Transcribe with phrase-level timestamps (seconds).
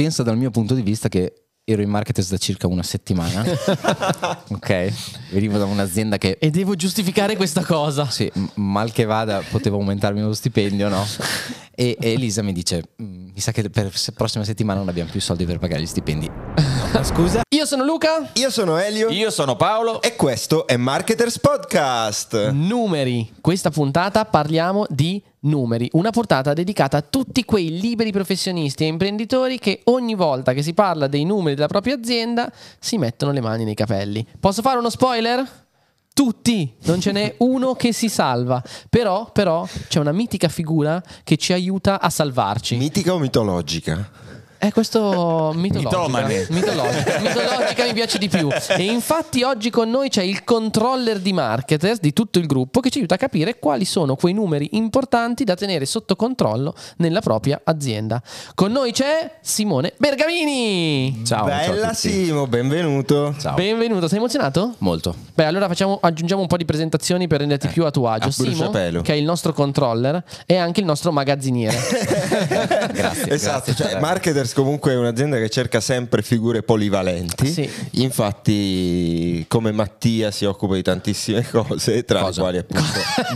[0.00, 3.44] pensa dal mio punto di vista che ero in marketers da circa una settimana.
[4.48, 4.92] ok,
[5.30, 8.08] venivo da un'azienda che E devo giustificare questa cosa.
[8.08, 11.06] sì, mal che vada potevo aumentarmi lo stipendio, no?
[11.74, 15.10] E, e Elisa mi dice, "Mm, mi sa che per la prossima settimana non abbiamo
[15.10, 16.30] più soldi per pagare gli stipendi.
[17.02, 17.42] Scusa?
[17.54, 18.30] Io sono Luca.
[18.34, 20.02] Io sono Elio Io sono Paolo.
[20.02, 22.50] e questo è Marketers Podcast.
[22.50, 23.32] Numeri.
[23.40, 25.88] Questa puntata parliamo di numeri.
[25.92, 30.74] Una portata dedicata a tutti quei liberi professionisti e imprenditori che ogni volta che si
[30.74, 34.26] parla dei numeri della propria azienda si mettono le mani nei capelli.
[34.38, 35.68] Posso fare uno spoiler?
[36.12, 38.62] Tutti, non ce n'è uno che si salva.
[38.88, 42.76] Però, però, c'è una mitica figura che ci aiuta a salvarci.
[42.76, 44.28] Mitica o mitologica?
[44.60, 46.26] È questo mitologica.
[46.50, 47.18] Mitologica.
[47.20, 48.50] Mitologica mi piace di più.
[48.76, 52.90] E infatti oggi con noi c'è il controller di marketers di tutto il gruppo che
[52.90, 57.58] ci aiuta a capire quali sono quei numeri importanti da tenere sotto controllo nella propria
[57.64, 58.20] azienda.
[58.54, 61.22] Con noi c'è Simone Bergamini.
[61.24, 61.48] Ciao.
[61.48, 62.10] ciao Bella tutti.
[62.10, 63.34] Simo, benvenuto.
[63.38, 63.54] Ciao.
[63.54, 64.74] Benvenuto, sei emozionato?
[64.78, 65.14] Molto.
[65.32, 68.28] Beh, allora facciamo, aggiungiamo un po' di presentazioni per renderti più a tuo agio.
[68.28, 69.00] a Simo, bruciapelo.
[69.00, 71.78] che è il nostro controller, è anche il nostro magazziniere.
[72.92, 73.32] Grazie.
[73.32, 73.74] Esatto, grazie.
[73.74, 77.46] cioè Marketers comunque è un'azienda che cerca sempre figure polivalenti.
[77.46, 77.68] Sì.
[77.92, 82.50] Infatti, come Mattia si occupa di tantissime cose, tra Cosa?
[82.50, 82.80] le quali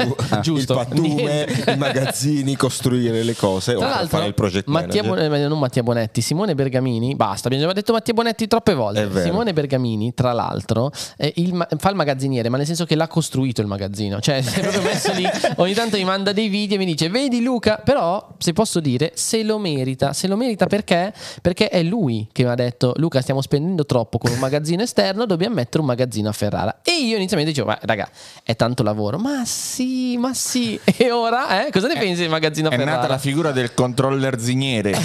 [0.02, 5.02] appunto Giusto, il pattume, i magazzini, costruire le cose, Tra l'altro, fare il project Mattia
[5.02, 5.28] manager.
[5.28, 9.22] Bon- eh, non Mattia Bonetti, Simone Bergamini, basta, abbiamo già detto Mattia Bonetti troppe volte.
[9.22, 10.90] Simone Bergamini, tra l'altro,
[11.34, 14.58] il ma- fa il magazziniere, ma nel senso che l'ha costruito il magazzino, cioè si
[14.58, 15.26] è proprio messo lì,
[15.56, 19.12] ogni tanto mi manda dei video e mi dice "Vedi Luca, però se posso dire,
[19.14, 21.03] se lo merita, se lo merita perché?
[21.42, 25.27] Perché è lui che mi ha detto "Luca, stiamo spendendo troppo con un magazzino esterno,
[25.27, 26.80] dobbiamo mettere un magazzino a Ferrara".
[26.83, 28.08] E io inizialmente dicevo "Ma raga,
[28.42, 29.19] è tanto lavoro".
[29.19, 30.78] Ma sì, ma sì.
[30.97, 32.97] E ora, eh, cosa ne pensi del magazzino a È Ferrara?
[32.97, 34.92] nata la figura del controller ziniere.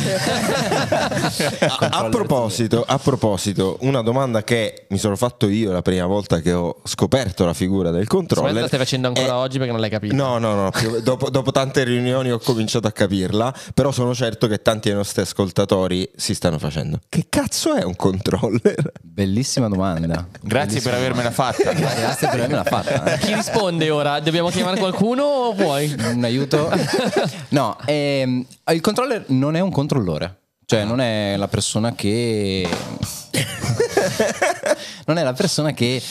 [1.79, 6.39] A, a proposito, a proposito, una domanda che mi sono fatto io la prima volta
[6.39, 8.53] che ho scoperto la figura del controller.
[8.61, 10.15] la stai facendo ancora è- oggi perché non l'hai capito.
[10.15, 14.47] No, no, no, più- dopo, dopo tante riunioni ho cominciato a capirla, però sono certo
[14.47, 16.99] che tanti dei nostri ascoltatori si stanno facendo.
[17.07, 18.91] Che cazzo è un controller?
[19.01, 20.27] Bellissima domanda.
[20.41, 21.73] Grazie per avermela fatta.
[21.73, 23.15] Grazie per avermela fatta.
[23.17, 24.19] Chi risponde ora?
[24.19, 25.93] Dobbiamo chiamare qualcuno o vuoi?
[26.13, 26.69] Un aiuto?
[27.49, 30.37] No, ehm, il controller non è un controllore.
[30.65, 32.67] Cioè, non è la persona che.
[35.05, 36.01] non è la persona che,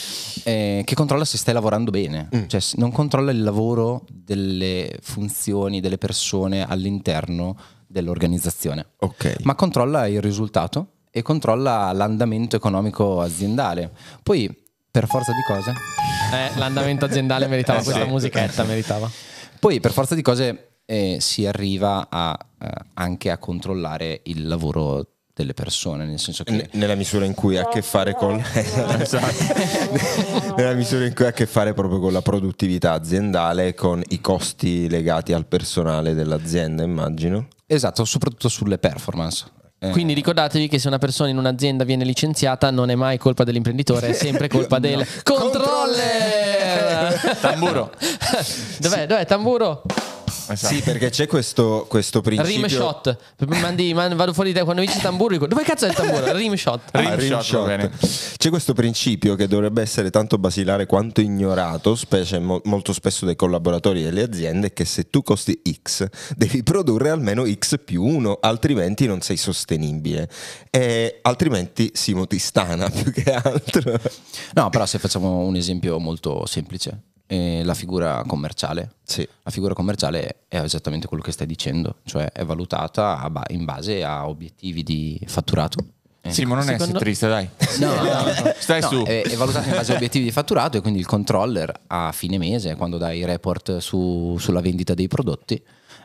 [0.43, 2.27] eh, che controlla se stai lavorando bene.
[2.47, 7.57] Cioè, s- non controlla il lavoro delle funzioni delle persone all'interno
[7.89, 8.85] dell'organizzazione.
[8.99, 9.37] Ok.
[9.43, 13.91] Ma controlla il risultato e controlla l'andamento economico aziendale.
[14.21, 14.55] Poi,
[14.91, 15.73] per forza di cose.
[16.31, 19.09] Eh, l'andamento aziendale meritava questa musichetta, meritava.
[19.59, 25.05] Poi per forza di cose eh, si arriva a, eh, anche a controllare il lavoro
[25.33, 26.51] delle persone, nel senso che...
[26.51, 28.35] N- nella misura in cui ha a che fare con
[30.55, 34.19] nella misura in cui ha a che fare proprio con la produttività aziendale con i
[34.19, 39.45] costi legati al personale dell'azienda immagino Esatto, soprattutto sulle performance.
[39.77, 43.43] Eh, Quindi ricordatevi che se una persona in un'azienda viene licenziata non è mai colpa
[43.43, 47.13] dell'imprenditore, è sempre colpa del controller.
[47.39, 47.93] Tamburo.
[48.79, 49.05] Dov'è?
[49.05, 49.83] Dov'è Tamburo?
[50.51, 50.73] Esatto.
[50.73, 53.17] sì perché c'è questo, questo principio Rim shot.
[53.47, 55.33] Mandi, man- vado fuori di te quando dici tamburo.
[55.33, 56.31] dico, Dove cazzo è il tamburo?
[56.35, 56.81] Rim shot.
[56.91, 57.65] Ah, Rim rim shot, shot.
[57.65, 57.91] bene.
[58.37, 63.35] C'è questo principio che dovrebbe essere tanto basilare quanto ignorato, specie mo- molto spesso dai
[63.35, 69.05] collaboratori delle aziende, che se tu costi X devi produrre almeno X più 1, altrimenti
[69.05, 70.29] non sei sostenibile.
[70.71, 73.99] E altrimenti Simo ti stana più che altro.
[74.53, 77.01] No, però se facciamo un esempio molto semplice,
[77.31, 78.93] eh, la figura commerciale.
[79.03, 79.27] Sì.
[79.43, 84.03] La figura commerciale è esattamente quello che stai dicendo, cioè è valutata ba- in base
[84.03, 85.77] a obiettivi di fatturato.
[86.21, 87.47] Eh, Sì, ma non Secondo- essere triste, dai.
[87.79, 88.53] No, no, no.
[88.57, 89.03] Stai No, su.
[89.05, 92.37] È, è valutato in base a obiettivi di fatturato e quindi il controller a fine
[92.39, 95.63] mese, quando dai i report su- sulla vendita dei prodotti,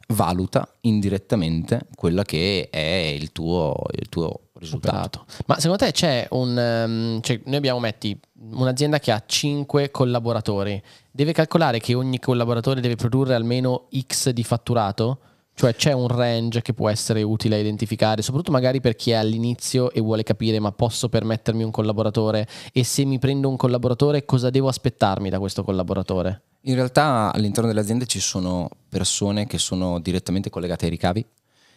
[0.08, 2.78] valuta indirettamente quella che è
[3.18, 5.24] il tuo, il tuo risultato.
[5.46, 6.58] Ma secondo te c'è un...
[6.58, 8.18] ehm, cioè, noi abbiamo, metti,
[8.52, 10.82] un'azienda che ha 5 collaboratori.
[11.10, 15.18] Deve calcolare che ogni collaboratore deve produrre almeno X di fatturato?
[15.56, 19.14] Cioè c'è un range che può essere utile a identificare, soprattutto magari per chi è
[19.14, 24.24] all'inizio e vuole capire ma posso permettermi un collaboratore e se mi prendo un collaboratore
[24.24, 26.42] cosa devo aspettarmi da questo collaboratore?
[26.62, 31.24] In realtà all'interno delle aziende ci sono persone che sono direttamente collegate ai ricavi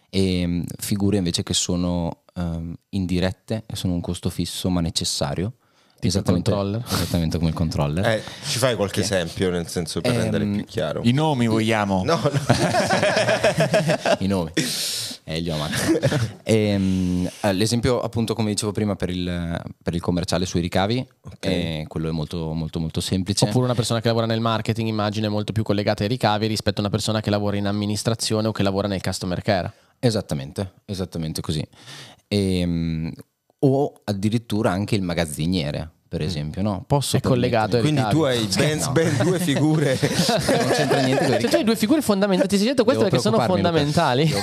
[0.09, 5.53] e mh, figure invece che sono ehm, indirette e sono un costo fisso ma necessario.
[5.99, 6.83] Tipo il esattamente, controller.
[6.87, 8.05] esattamente come il controller.
[8.07, 11.01] Eh, ci fai qualche esempio nel senso per Ehm, rendere più chiaro?
[11.03, 12.03] I nomi vogliamo.
[12.05, 12.29] No, no.
[14.19, 14.51] I nomi.
[15.23, 15.73] Elio Amato.
[16.43, 21.05] Ehm, eh, l'esempio appunto come dicevo prima per il, per il commerciale sui ricavi,
[21.41, 23.45] eh, quello è molto molto molto semplice.
[23.45, 26.77] Oppure una persona che lavora nel marketing, immagine, è molto più collegata ai ricavi rispetto
[26.77, 29.73] a una persona che lavora in amministrazione o che lavora nel customer care.
[29.99, 31.65] Esattamente, esattamente così.
[32.27, 33.11] Ehm,
[33.59, 36.83] o addirittura anche il magazziniere, per esempio, no?
[36.87, 38.91] Posso È collegato Quindi tu hai ben, no.
[38.91, 39.95] ben due figure.
[39.95, 43.15] permettermi- non c'entra niente Cioè, tu hai due figure fondamentali, ti sei detto queste Devo
[43.15, 44.31] perché sono fondamentali.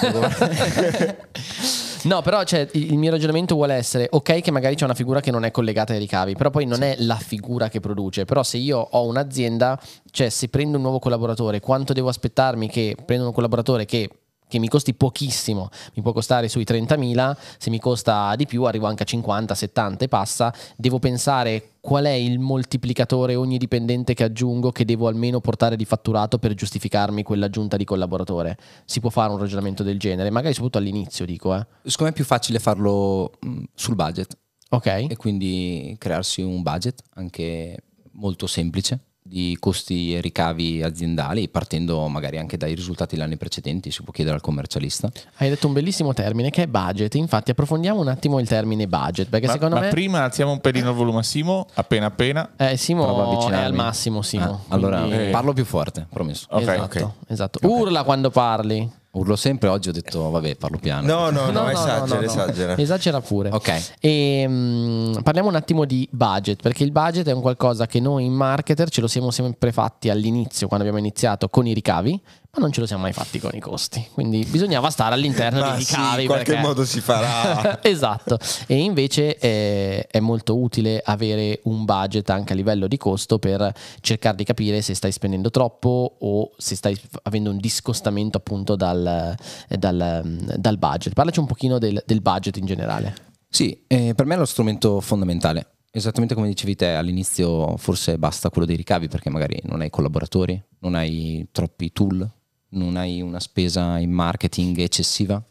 [2.05, 5.21] No, però cioè, il il mio ragionamento vuole essere ok che magari c'è una figura
[5.21, 8.27] che non è collegata ai ricavi, però poi non è la figura che produce.
[8.27, 9.81] Però se io ho un'azienda,
[10.11, 14.11] cioè se prendo un nuovo collaboratore, quanto devo aspettarmi che prendo un collaboratore che,
[14.47, 18.87] che mi costi pochissimo, mi può costare sui 30.000, se mi costa di più arrivo
[18.87, 24.25] anche a 50, 70 e passa, devo pensare qual è il moltiplicatore ogni dipendente che
[24.25, 28.57] aggiungo che devo almeno portare di fatturato per giustificarmi quell'aggiunta di collaboratore.
[28.85, 31.67] Si può fare un ragionamento del genere, magari soprattutto all'inizio dico, eh.
[31.83, 34.39] Secondo me è più facile farlo mh, sul budget
[34.71, 34.87] Ok?
[34.87, 37.77] e quindi crearsi un budget anche
[38.13, 43.91] molto semplice di costi e ricavi aziendali partendo magari anche dai risultati degli anni precedenti
[43.91, 47.15] si può chiedere al commercialista Hai detto un bellissimo termine che è budget.
[47.15, 49.31] Infatti, approfondiamo un attimo il termine budget.
[49.31, 49.89] Perché Ma, secondo ma me.
[49.89, 52.51] prima alziamo un pelino il volume a Simo, appena appena.
[52.57, 54.45] Eh, Simo è al massimo, Simo.
[54.69, 55.31] Ah, allora quindi- Eh.
[55.31, 57.11] parlo più forte promesso Ok, esatto, ok.
[57.29, 57.59] esatto.
[57.67, 58.91] Urla quando parli.
[59.15, 62.15] Urlo sempre oggi ho detto vabbè parlo piano No, no, no, No, no, esagera, no,
[62.15, 62.21] no.
[62.23, 62.77] esagera.
[62.77, 63.51] Esagera pure.
[63.51, 68.01] ok E, mm, parliamo un attimo di budget, perché il budget è un qualcosa che
[68.01, 72.21] noi in marketer ce lo siamo sempre fatti all'inizio, quando abbiamo iniziato con i ricavi,
[72.55, 74.07] ma non ce lo siamo mai fatti con i costi.
[74.13, 76.21] Quindi bisognava stare all'interno Ma dei sì, ricavi.
[76.23, 77.83] in qualche perché- modo si farà.
[77.85, 78.39] esatto.
[78.67, 83.73] E invece eh, è molto utile avere un budget anche a livello di costo per
[84.01, 89.35] cercare di capire se stai spendendo troppo o se stai avendo un discostamento appunto dal,
[89.69, 91.13] eh, dal, mm, dal budget.
[91.13, 93.15] Parlaci un pochino del, del budget in generale.
[93.49, 95.69] Sì, eh, per me è lo strumento fondamentale.
[95.97, 100.61] Esattamente come dicevi te, all'inizio forse basta quello dei ricavi perché magari non hai collaboratori,
[100.81, 102.29] non hai troppi tool,
[102.75, 105.43] non hai una spesa in marketing eccessiva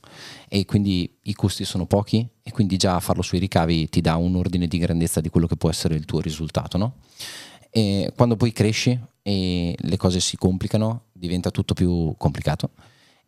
[0.47, 4.35] e quindi i costi sono pochi e quindi già farlo sui ricavi ti dà un
[4.35, 6.77] ordine di grandezza di quello che può essere il tuo risultato.
[6.77, 6.97] No?
[7.69, 12.69] E quando poi cresci e le cose si complicano, diventa tutto più complicato.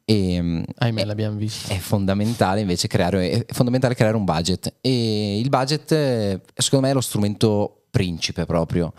[0.04, 1.74] E, mm, Ahimè, e- l'abbiamo visto.
[1.74, 6.92] è fondamentale invece creare, è fondamentale creare un budget e il budget eh, secondo me
[6.92, 8.94] è lo strumento principe proprio,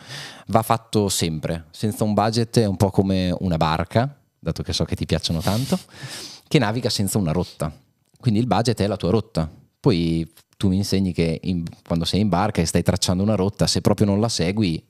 [0.48, 4.84] va fatto sempre, senza un budget è un po' come una barca, dato che so
[4.84, 5.78] che ti piacciono tanto,
[6.48, 7.72] che naviga senza una rotta,
[8.18, 9.50] quindi il budget è la tua rotta,
[9.80, 13.66] poi tu mi insegni che in- quando sei in barca e stai tracciando una rotta,
[13.66, 14.84] se proprio non la segui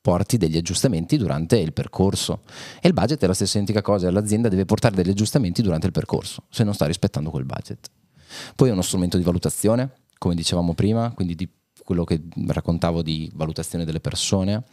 [0.00, 2.42] porti degli aggiustamenti durante il percorso.
[2.80, 5.92] E il budget è la stessa identica cosa, l'azienda deve portare degli aggiustamenti durante il
[5.92, 7.90] percorso se non sta rispettando quel budget.
[8.54, 11.48] Poi è uno strumento di valutazione, come dicevamo prima, quindi di
[11.82, 14.64] quello che raccontavo di valutazione delle persone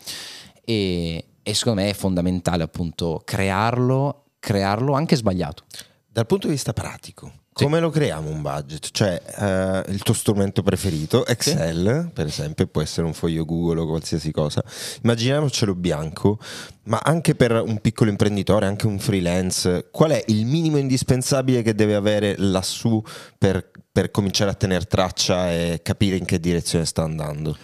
[0.63, 5.65] e, e secondo me è fondamentale appunto crearlo, crearlo anche sbagliato.
[6.07, 8.89] Dal punto di vista pratico, come lo creiamo un budget?
[8.91, 13.87] Cioè, eh, il tuo strumento preferito, Excel, per esempio, può essere un foglio Google o
[13.87, 14.63] qualsiasi cosa.
[15.03, 16.39] Immaginiamocelo bianco,
[16.85, 21.75] ma anche per un piccolo imprenditore, anche un freelance, qual è il minimo indispensabile che
[21.75, 23.01] deve avere lassù
[23.37, 27.55] per, per cominciare a tenere traccia e capire in che direzione sta andando?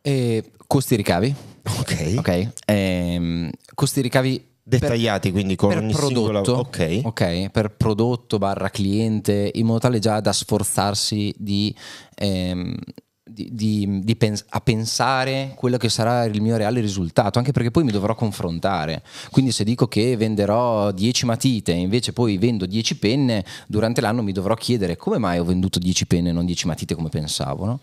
[0.00, 1.34] E costi ricavi,
[1.78, 2.14] Ok.
[2.18, 2.48] ok?
[2.66, 6.60] Ehm, costi ricavi Dettagliati quindi con per ogni prodotto, singola...
[6.60, 7.00] Ok.
[7.02, 11.74] ok, per prodotto barra cliente, in modo tale già da sforzarsi di,
[12.14, 12.76] ehm,
[13.24, 17.72] di- di- di pens- a pensare quello che sarà il mio reale risultato, anche perché
[17.72, 19.02] poi mi dovrò confrontare.
[19.30, 24.22] Quindi se dico che venderò 10 matite e invece poi vendo 10 penne, durante l'anno
[24.22, 27.64] mi dovrò chiedere come mai ho venduto 10 penne e non 10 matite come pensavo.
[27.64, 27.80] no?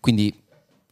[0.00, 0.32] Quindi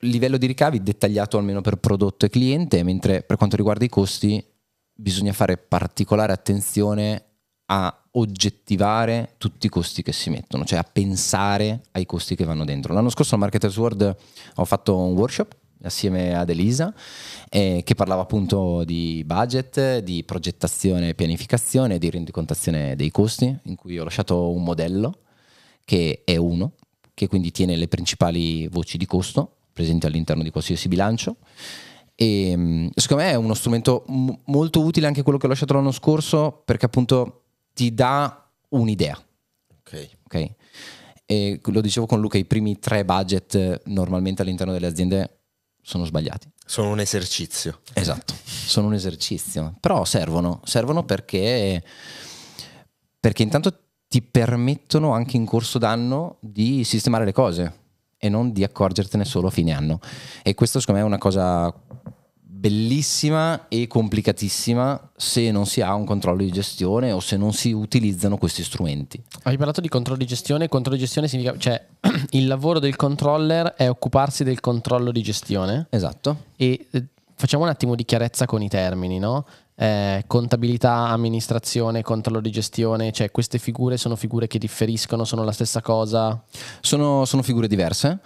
[0.08, 4.44] livello di ricavi dettagliato almeno per prodotto e cliente, mentre per quanto riguarda i costi
[4.92, 7.25] bisogna fare particolare attenzione
[7.66, 12.64] a oggettivare tutti i costi che si mettono, cioè a pensare ai costi che vanno
[12.64, 12.94] dentro.
[12.94, 14.16] L'anno scorso al Marketers World
[14.54, 16.92] ho fatto un workshop assieme ad Elisa
[17.50, 23.75] eh, che parlava appunto di budget, di progettazione e pianificazione, di rendicontazione dei costi, in
[23.75, 25.20] cui ho lasciato un modello
[25.84, 26.72] che è uno,
[27.12, 31.37] che quindi tiene le principali voci di costo presenti all'interno di qualsiasi bilancio.
[32.14, 35.75] E mh, secondo me è uno strumento m- molto utile anche quello che ho lasciato
[35.75, 37.42] l'anno scorso perché appunto
[37.75, 39.23] ti dà un'idea.
[39.80, 40.11] Ok.
[40.25, 40.50] ok?
[41.26, 45.40] E lo dicevo con Luca, i primi tre budget eh, normalmente all'interno delle aziende
[45.83, 46.50] sono sbagliati.
[46.64, 47.80] Sono un esercizio.
[47.92, 51.83] Esatto, sono un esercizio, però servono, servono perché,
[53.21, 53.78] perché intanto
[54.09, 57.85] ti permettono anche in corso d'anno di sistemare le cose
[58.26, 60.00] e non di accorgertene solo a fine anno.
[60.42, 61.73] E questo secondo me è una cosa
[62.59, 67.73] bellissima e complicatissima se non si ha un controllo di gestione o se non si
[67.73, 69.23] utilizzano questi strumenti.
[69.42, 71.87] Hai parlato di controllo di gestione, controllo di gestione significa, cioè
[72.30, 76.45] il lavoro del controller è occuparsi del controllo di gestione Esatto.
[76.56, 77.04] e eh,
[77.35, 79.45] facciamo un attimo di chiarezza con i termini, no?
[79.78, 85.52] Eh, contabilità, amministrazione, controllo di gestione, cioè queste figure sono figure che differiscono, sono la
[85.52, 86.42] stessa cosa?
[86.80, 88.18] Sono, sono figure diverse.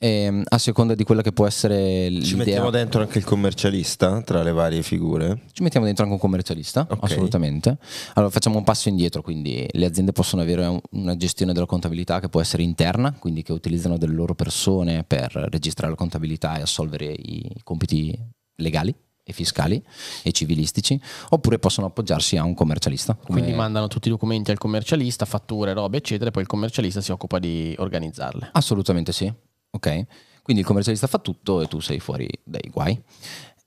[0.00, 2.24] ehm, a seconda di quella che può essere l'idea.
[2.24, 5.40] Ci mettiamo dentro anche il commercialista tra le varie figure.
[5.50, 6.98] Ci mettiamo dentro anche un commercialista, Ok.
[7.02, 7.78] assolutamente.
[8.14, 12.20] Allora facciamo un passo indietro, quindi le aziende possono avere un- una gestione della contabilità
[12.20, 16.62] che può essere interna, quindi che utilizzano delle loro persone per registrare la contabilità e
[16.62, 18.16] assolvere i compiti
[18.60, 18.94] legali
[19.28, 19.82] e fiscali
[20.22, 20.98] e civilistici,
[21.30, 23.14] oppure possono appoggiarsi a un commercialista.
[23.14, 27.02] come- Quindi mandano tutti i documenti al commercialista, fatture, robe, eccetera, e poi il commercialista
[27.02, 28.48] si occupa di organizzarle.
[28.52, 29.30] Assolutamente sì,
[29.70, 30.04] ok.
[30.42, 32.98] Quindi il commercialista fa tutto e tu sei fuori dai guai.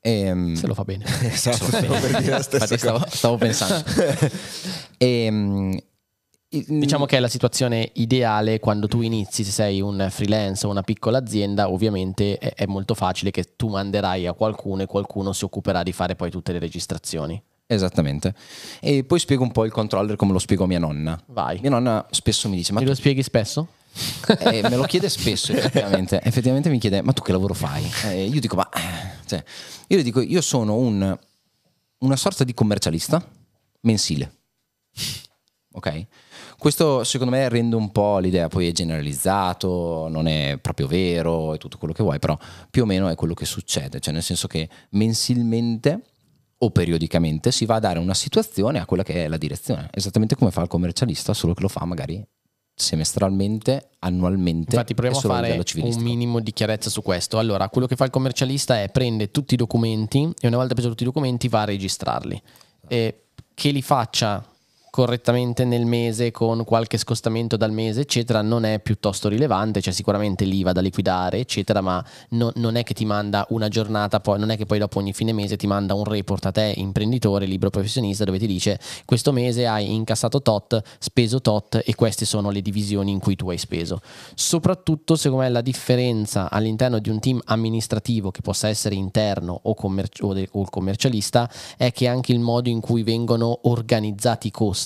[0.03, 1.06] Ehm, Se lo fa bene.
[1.32, 3.84] Esatto, stavo per dire stavo, pensando.
[4.98, 5.84] Ehm, il-
[6.53, 10.81] Diciamo che è la situazione ideale quando tu inizi, se sei un freelance o una
[10.81, 15.81] piccola azienda, ovviamente è, molto facile che tu manderai a qualcuno e qualcuno si occuperà
[15.81, 17.41] di fare poi tutte le registrazioni.
[17.65, 18.36] Esattamente.
[18.81, 21.17] E poi spiego un po' il controller come lo spiego a mia nonna.
[21.27, 21.62] Vai.
[21.62, 23.67] Mia nonna spesso mi dice: Ma tu lo spieghi spesso?
[24.39, 26.20] Eh, me lo chiede spesso effettivamente.
[26.24, 27.89] effettivamente mi chiede ma tu che lavoro fai?
[28.08, 29.41] Eh, io dico ma eh, cioè,
[29.88, 31.17] io le dico io sono un,
[32.00, 33.25] una sorta di commercialista
[33.81, 34.34] mensile.
[35.74, 36.08] Ok?
[36.62, 41.58] Questo secondo me rende un po' l'idea, poi è generalizzato, non è proprio vero, è
[41.58, 42.38] tutto quello che vuoi, però
[42.70, 46.03] più o meno è quello che succede, cioè nel senso che mensilmente
[46.60, 50.36] o periodicamente si va a dare una situazione a quella che è la direzione, esattamente
[50.36, 52.24] come fa il commercialista, solo che lo fa magari
[52.75, 54.75] semestralmente, annualmente.
[54.75, 57.39] Infatti proviamo a fare un minimo di chiarezza su questo.
[57.39, 60.89] Allora, quello che fa il commercialista è prende tutti i documenti e una volta preso
[60.89, 62.39] tutti i documenti va a registrarli.
[62.88, 63.24] E
[63.56, 64.46] che li faccia
[64.91, 70.45] correttamente nel mese con qualche scostamento dal mese eccetera non è piuttosto rilevante c'è sicuramente
[70.45, 74.50] l'IVA da liquidare eccetera ma no- non è che ti manda una giornata poi non
[74.50, 77.71] è che poi dopo ogni fine mese ti manda un report a te imprenditore libero
[77.71, 82.62] professionista dove ti dice questo mese hai incassato tot speso tot e queste sono le
[82.62, 84.01] divisioni in cui tu hai speso.
[84.36, 89.74] Soprattutto secondo me la differenza all'interno di un team amministrativo che possa essere interno o,
[89.74, 94.48] commerci- o de- o il commercialista è che anche il modo in cui vengono organizzati
[94.48, 94.80] i costi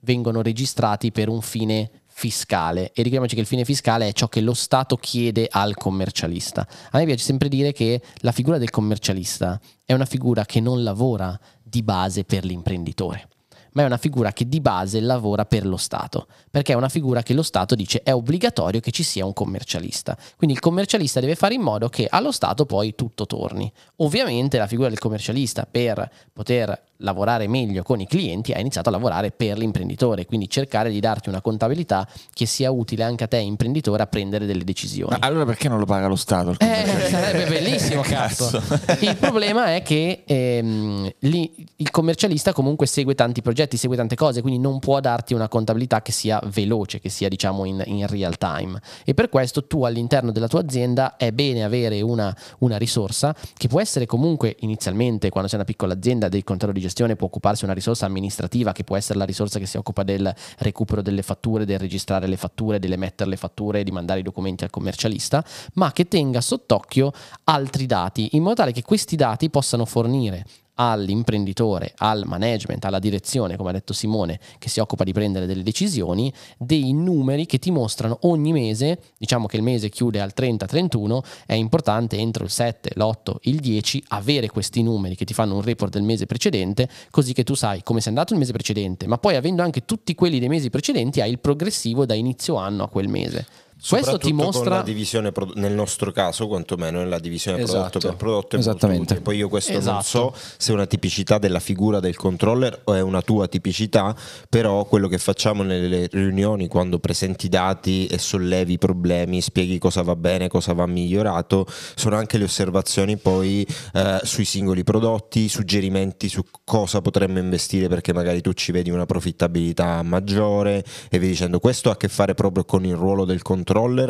[0.00, 4.40] vengono registrati per un fine fiscale e ricordiamoci che il fine fiscale è ciò che
[4.40, 6.66] lo Stato chiede al commercialista.
[6.90, 10.82] A me piace sempre dire che la figura del commercialista è una figura che non
[10.82, 13.28] lavora di base per l'imprenditore
[13.76, 17.22] ma è una figura che di base lavora per lo Stato, perché è una figura
[17.22, 20.16] che lo Stato dice è obbligatorio che ci sia un commercialista.
[20.36, 23.70] Quindi il commercialista deve fare in modo che allo Stato poi tutto torni.
[23.96, 28.92] Ovviamente la figura del commercialista per poter lavorare meglio con i clienti ha iniziato a
[28.92, 33.38] lavorare per l'imprenditore, quindi cercare di darti una contabilità che sia utile anche a te
[33.38, 35.16] imprenditore a prendere delle decisioni.
[35.20, 36.50] Ma allora perché non lo paga lo Stato?
[36.50, 37.18] il Eh, commercialista?
[37.20, 38.62] sarebbe bellissimo, cazzo.
[39.00, 44.40] Il problema è che ehm, lì il commercialista comunque segue tanti progetti, segue tante cose,
[44.40, 48.36] quindi non può darti una contabilità che sia veloce, che sia diciamo in, in real
[48.38, 48.80] time.
[49.04, 53.68] E per questo tu all'interno della tua azienda è bene avere una, una risorsa che
[53.68, 57.64] può essere comunque inizialmente, quando sei una piccola azienda, del controllo di gestione, può occuparsi
[57.64, 61.64] una risorsa amministrativa che può essere la risorsa che si occupa del recupero delle fatture,
[61.64, 66.08] del registrare le fatture, dell'emettere le fatture di mandare i documenti al commercialista, ma che
[66.08, 67.12] tenga sott'occhio
[67.44, 70.44] altri dati in modo tale che questi dati possano fornire
[70.76, 75.62] all'imprenditore, al management, alla direzione, come ha detto Simone, che si occupa di prendere delle
[75.62, 81.18] decisioni, dei numeri che ti mostrano ogni mese, diciamo che il mese chiude al 30-31,
[81.46, 85.62] è importante entro il 7, l'8, il 10 avere questi numeri che ti fanno un
[85.62, 89.18] report del mese precedente, così che tu sai come sei andato il mese precedente, ma
[89.18, 92.88] poi avendo anche tutti quelli dei mesi precedenti hai il progressivo da inizio anno a
[92.88, 93.65] quel mese.
[93.78, 98.08] Questo ti mostra la divisione pro- nel nostro caso, quantomeno nella divisione prodotto Esatto.
[98.08, 99.20] per prodotto è molto Esattamente.
[99.20, 100.02] Poi io questo non Esatto.
[100.02, 104.16] so se è una tipicità della figura del controller o è una tua tipicità,
[104.48, 110.00] però quello che facciamo nelle riunioni quando presenti dati e sollevi i problemi, spieghi cosa
[110.00, 116.30] va bene, cosa va migliorato, sono anche le osservazioni poi eh, sui singoli prodotti, suggerimenti
[116.30, 121.60] su cosa potremmo investire perché magari tu ci vedi una profittabilità maggiore e via dicendo
[121.60, 123.64] questo ha a che fare proprio con il ruolo del controller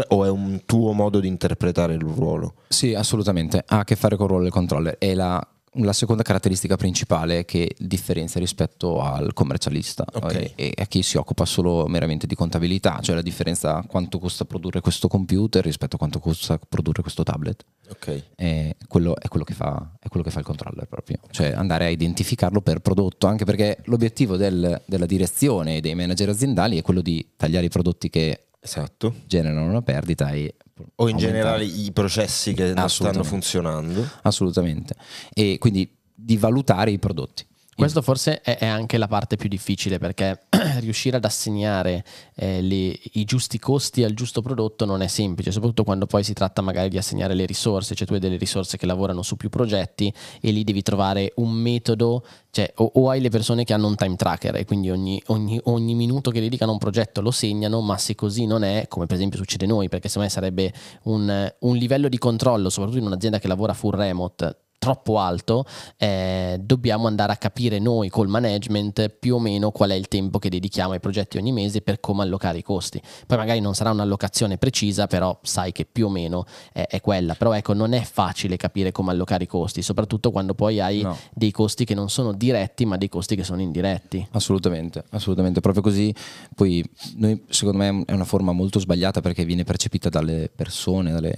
[0.09, 2.55] o è un tuo modo di interpretare il ruolo?
[2.69, 3.63] Sì, assolutamente.
[3.67, 4.97] Ha a che fare con il ruolo del controller.
[4.99, 5.47] E la
[5.81, 10.33] la seconda caratteristica principale che differenzia rispetto al commercialista Ok.
[10.35, 14.47] e, e a chi si occupa solo meramente di contabilità, cioè la differenza quanto costa
[14.47, 17.63] produrre questo computer rispetto a quanto costa produrre questo tablet.
[17.91, 18.23] Ok.
[18.35, 21.85] È quello, è quello che fa, è quello che fa il controller proprio, cioè andare
[21.85, 26.83] a identificarlo per prodotto, anche perché l'obiettivo del- della direzione e dei manager aziendali è
[26.83, 29.15] quello di tagliare i prodotti che Esatto.
[29.27, 30.55] generano una perdita e
[30.97, 31.19] O in aumentare.
[31.19, 34.07] generale i processi che non stanno funzionando.
[34.23, 34.95] Assolutamente.
[35.33, 37.47] E quindi di valutare i prodotti.
[37.76, 40.47] Questo forse è, anche la parte più difficile perché
[40.80, 42.04] riuscire ad assegnare
[42.35, 46.33] eh, le- i giusti costi al giusto prodotto non è semplice, soprattutto quando poi si
[46.33, 49.50] tratta magari di assegnare le risorse, cioè tu hai delle risorse che lavorano su più
[49.50, 53.88] progetti e lì devi trovare un metodo, cioè o, o hai le persone che hanno
[53.88, 57.30] un time tracker e quindi ogni, ogni- ogni minuto che dedicano a un progetto lo
[57.30, 60.73] segnano, ma se così non è, come per esempio succede noi, perché secondo me sarebbe
[61.02, 65.64] un, un livello di controllo, soprattutto in un'azienda che lavora full remote, troppo alto,
[65.97, 70.38] eh, dobbiamo andare a capire noi col management più o meno qual è il tempo
[70.38, 73.00] che dedichiamo ai progetti ogni mese per come allocare i costi.
[73.26, 77.35] Poi magari non sarà un'allocazione precisa, però sai che più o meno è, è quella.
[77.35, 81.16] Però ecco, non è facile capire come allocare i costi, soprattutto quando poi hai No.
[81.35, 84.26] dei costi che non sono diretti, ma dei costi che sono indiretti.
[84.33, 86.12] Assolutamente, assolutamente, proprio così.
[86.54, 86.85] Poi
[87.16, 91.35] noi, secondo me è una forma molto sbagliata perché viene percepita dalle persone, dalle,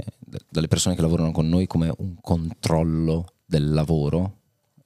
[0.49, 4.33] dalle persone che lavorano con noi come un controllo del lavoro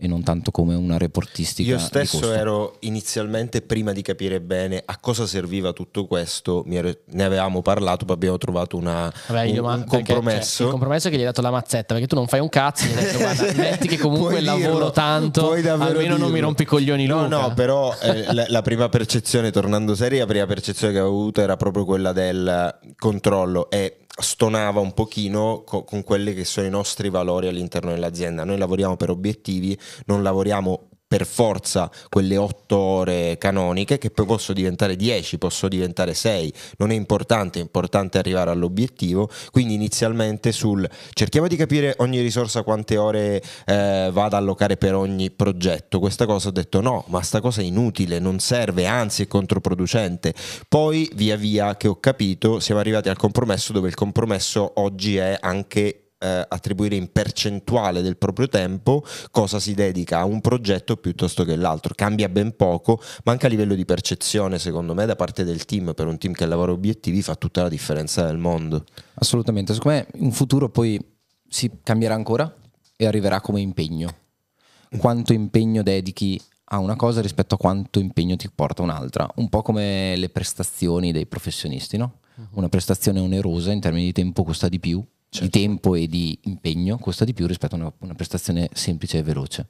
[0.03, 1.71] e non tanto come una reportistica.
[1.71, 7.63] Io stesso ero inizialmente, prima di capire bene a cosa serviva tutto questo, ne avevamo
[7.63, 10.55] parlato, poi abbiamo trovato una- Vabbè, un, io, ma- un perché, compromesso.
[10.57, 12.49] cioè, il compromesso è che gli hai dato la mazzetta perché tu non fai un
[12.49, 12.85] cazzo.
[12.87, 16.41] Gli hai detto, guarda, metti che comunque Puoi lavoro dirlo, tanto, almeno non mi dirlo.
[16.47, 17.41] rompi i coglioni No, Luca.
[17.41, 21.41] no, però eh, la, la prima percezione, tornando seria, la prima percezione che avevo avuto
[21.43, 26.71] era proprio quella del controllo e stonava un pochino co- con quelli che sono i
[26.71, 28.45] nostri valori all'interno dell'azienda.
[28.45, 34.55] Noi lavoriamo per obiettivi, non lavoriamo per forza quelle otto ore canoniche che poi posso
[34.55, 40.89] diventare 10, posso diventare 6, non è importante, è importante arrivare all'obiettivo, quindi inizialmente sul
[41.13, 46.25] cerchiamo di capire ogni risorsa quante ore eh, va ad allocare per ogni progetto, questa
[46.25, 50.33] cosa ho detto no, ma sta cosa è inutile, non serve, anzi è controproducente,
[50.67, 55.37] poi via via che ho capito siamo arrivati al compromesso dove il compromesso oggi è
[55.39, 61.45] anche eh, attribuire in percentuale del proprio tempo cosa si dedica a un progetto piuttosto
[61.45, 61.95] che l'altro.
[61.97, 65.93] Cambia ben poco, ma anche a livello di percezione, secondo me, da parte del team,
[65.95, 68.85] per un team che lavora obiettivi, fa tutta la differenza del mondo.
[69.15, 70.99] Assolutamente, secondo me in futuro poi
[71.49, 72.55] si cambierà ancora
[72.97, 74.15] e arriverà come impegno.
[74.97, 79.29] Quanto impegno dedichi a una cosa rispetto a quanto impegno ti porta un'altra.
[79.37, 82.21] Un po' come le prestazioni dei professionisti, no?
[82.53, 85.05] Una prestazione onerosa in termini di tempo costa di più,
[85.41, 89.23] di tempo e di impegno costa di più rispetto a una, una prestazione semplice e
[89.23, 89.67] veloce.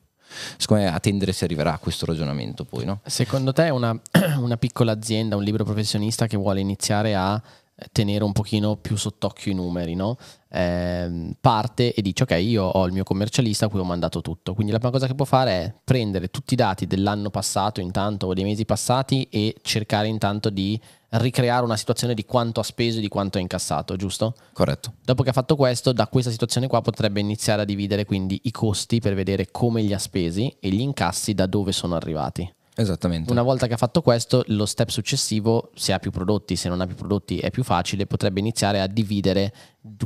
[0.56, 3.00] Secondo me a tendere si arriverà a questo ragionamento poi, no?
[3.04, 3.98] Secondo te una,
[4.40, 7.40] una piccola azienda, un libero professionista che vuole iniziare a
[7.74, 10.16] eh, tenere un pochino più sott'occhio i numeri, no?
[10.50, 14.54] Ehm, parte e dice ok io ho il mio commercialista a cui ho mandato tutto,
[14.54, 18.26] quindi la prima cosa che può fare è prendere tutti i dati dell'anno passato intanto
[18.26, 20.80] o dei mesi passati e cercare intanto di
[21.18, 24.34] ricreare una situazione di quanto ha speso e di quanto ha incassato, giusto?
[24.52, 24.94] Corretto.
[25.04, 28.50] Dopo che ha fatto questo, da questa situazione qua potrebbe iniziare a dividere quindi i
[28.50, 32.50] costi per vedere come li ha spesi e gli incassi da dove sono arrivati.
[32.74, 33.30] Esattamente.
[33.30, 36.80] Una volta che ha fatto questo, lo step successivo, se ha più prodotti, se non
[36.80, 39.52] ha più prodotti è più facile, potrebbe iniziare a dividere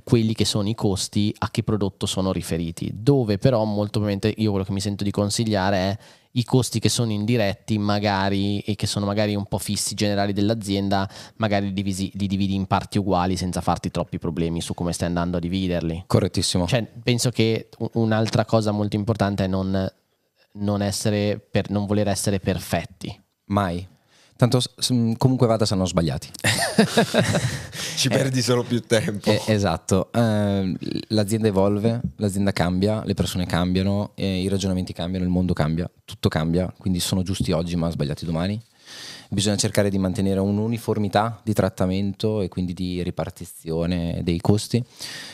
[0.02, 2.90] quelli che sono i costi a che prodotto sono riferiti.
[2.92, 5.98] Dove però molto probabilmente io quello che mi sento di consigliare è
[6.36, 11.08] i costi che sono indiretti magari e che sono magari un po' fissi generali dell'azienda,
[11.36, 15.08] magari li, divisi- li dividi in parti uguali senza farti troppi problemi su come stai
[15.08, 16.04] andando a dividerli.
[16.06, 16.66] Correttissimo.
[16.66, 19.90] Cioè, penso che un'altra cosa molto importante è non,
[20.52, 23.18] non essere per, non voler essere perfetti.
[23.46, 23.86] Mai.
[24.36, 24.60] Tanto
[25.16, 26.28] comunque vada saranno sbagliati.
[27.96, 29.30] Ci perdi solo più tempo.
[29.30, 30.76] Eh, esatto, Eh,
[31.08, 36.28] l'azienda evolve, l'azienda cambia, le persone cambiano, eh, i ragionamenti cambiano, il mondo cambia, tutto
[36.28, 38.60] cambia, quindi sono giusti oggi ma sbagliati domani.
[39.28, 44.84] Bisogna cercare di mantenere un'uniformità di trattamento e quindi di ripartizione dei costi,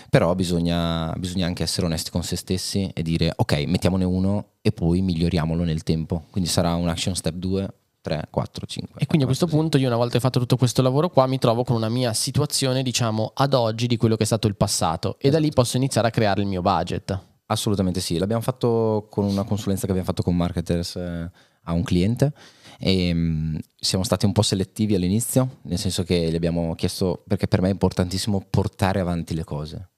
[0.08, 4.72] però bisogna, bisogna anche essere onesti con se stessi e dire ok, mettiamone uno e
[4.72, 6.24] poi miglioriamolo nel tempo.
[6.30, 7.68] Quindi sarà un action step 2,
[8.02, 9.00] 3, 4, 5.
[9.00, 11.64] E quindi a questo punto io una volta fatto tutto questo lavoro qua mi trovo
[11.64, 15.30] con una mia situazione diciamo ad oggi di quello che è stato il passato e
[15.30, 17.18] da lì posso iniziare a creare il mio budget.
[17.46, 21.30] Assolutamente sì, l'abbiamo fatto con una consulenza che abbiamo fatto con marketers eh,
[21.64, 22.32] a un cliente
[22.78, 27.46] e mm, siamo stati un po' selettivi all'inizio, nel senso che gli abbiamo chiesto, perché
[27.46, 29.90] per me è importantissimo portare avanti le cose.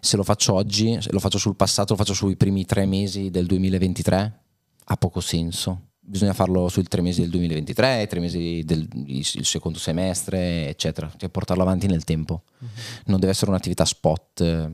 [0.00, 3.30] Se lo faccio oggi, se lo faccio sul passato, lo faccio sui primi tre mesi
[3.30, 4.40] del 2023,
[4.84, 5.91] ha poco senso.
[6.12, 8.86] Bisogna farlo sui tre mesi del 2023, i tre mesi del
[9.24, 11.10] secondo semestre, eccetera.
[11.16, 12.42] Cioè portarlo avanti nel tempo.
[13.06, 14.70] Non deve essere un'attività spot eh,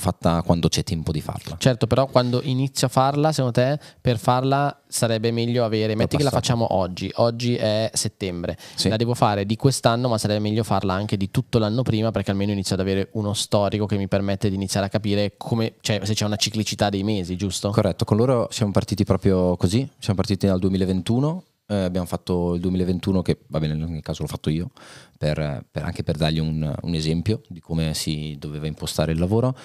[0.00, 1.56] fatta quando c'è tempo di farla.
[1.58, 6.24] Certo, però quando inizio a farla, secondo te, per farla sarebbe meglio avere, metti che
[6.24, 8.88] la facciamo oggi, oggi è settembre, Sì.
[8.88, 12.32] la devo fare di quest'anno, ma sarebbe meglio farla anche di tutto l'anno prima perché
[12.32, 16.00] almeno inizio ad avere uno storico che mi permette di iniziare a capire come, cioè
[16.02, 17.70] se c'è una ciclicità dei mesi, giusto?
[17.70, 22.60] Corretto, con loro siamo partiti proprio così, siamo partiti dal 2021, eh, abbiamo fatto il
[22.60, 24.70] 2021 che va bene, nel caso l'ho fatto io,
[25.16, 29.56] per- per- anche per dargli un, un esempio di come si doveva impostare il lavoro,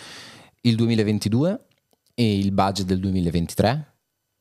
[0.62, 1.66] il 2022
[2.14, 3.95] e il budget del 2023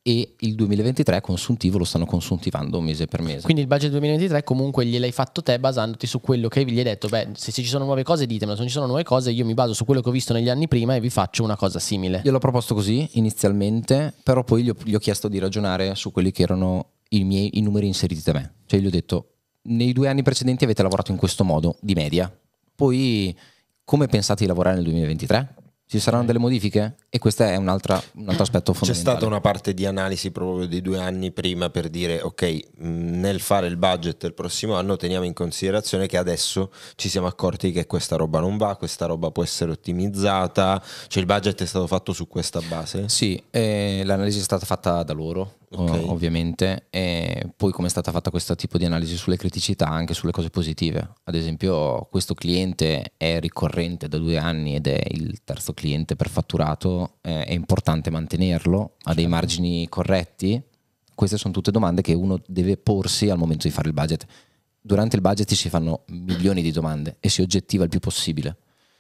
[0.07, 3.41] e il 2023 consuntivo lo stanno consuntivando mese per mese.
[3.41, 7.09] Quindi il budget 2023 comunque gliel'hai fatto te basandoti su quello che gli hai detto,
[7.09, 9.55] beh se, ci sono nuove cose ditemelo, se non ci sono nuove cose io mi
[9.55, 12.21] baso su quello che ho visto negli anni prima e vi faccio una cosa simile.
[12.23, 16.13] Io l'ho proposto così inizialmente, però poi gli ho, gli ho chiesto di ragionare su
[16.13, 18.57] quelli che erano i, miei, i numeri inseriti da me.
[18.67, 19.29] Cioè gli ho detto,
[19.63, 22.31] nei due anni precedenti avete lavorato in questo modo, di media.
[22.75, 23.35] Poi
[23.85, 25.55] come pensate di lavorare nel 2023?
[25.87, 26.97] Ci saranno delle modifiche?
[27.11, 28.95] E questo è un altro aspetto C'è fondamentale.
[28.95, 32.89] stata una parte di analisi proprio di due anni prima per dire ok, mh,
[33.21, 37.71] nel fare il budget del prossimo anno teniamo in considerazione che adesso ci siamo accorti
[37.71, 41.87] che questa roba non va, questa roba può essere ottimizzata, cioè il budget è stato
[41.87, 43.09] fatto su questa base.
[43.09, 45.91] Sì, eh, l'analisi è stata fatta da loro, Ok.
[45.91, 50.15] o- ovviamente, e poi come è stata fatta questo tipo di analisi sulle criticità, anche
[50.15, 51.15] sulle cose positive.
[51.25, 56.29] Ad esempio, questo cliente è ricorrente da due anni ed è il terzo cliente per
[56.29, 60.63] fatturato, eh, è importante mantenerlo, ha dei margini corretti.
[61.15, 64.27] Queste sono tutte domande che uno deve porsi al momento di fare il budget.
[64.81, 68.57] Durante il budget si fanno milioni di domande e si oggettiva il più possibile.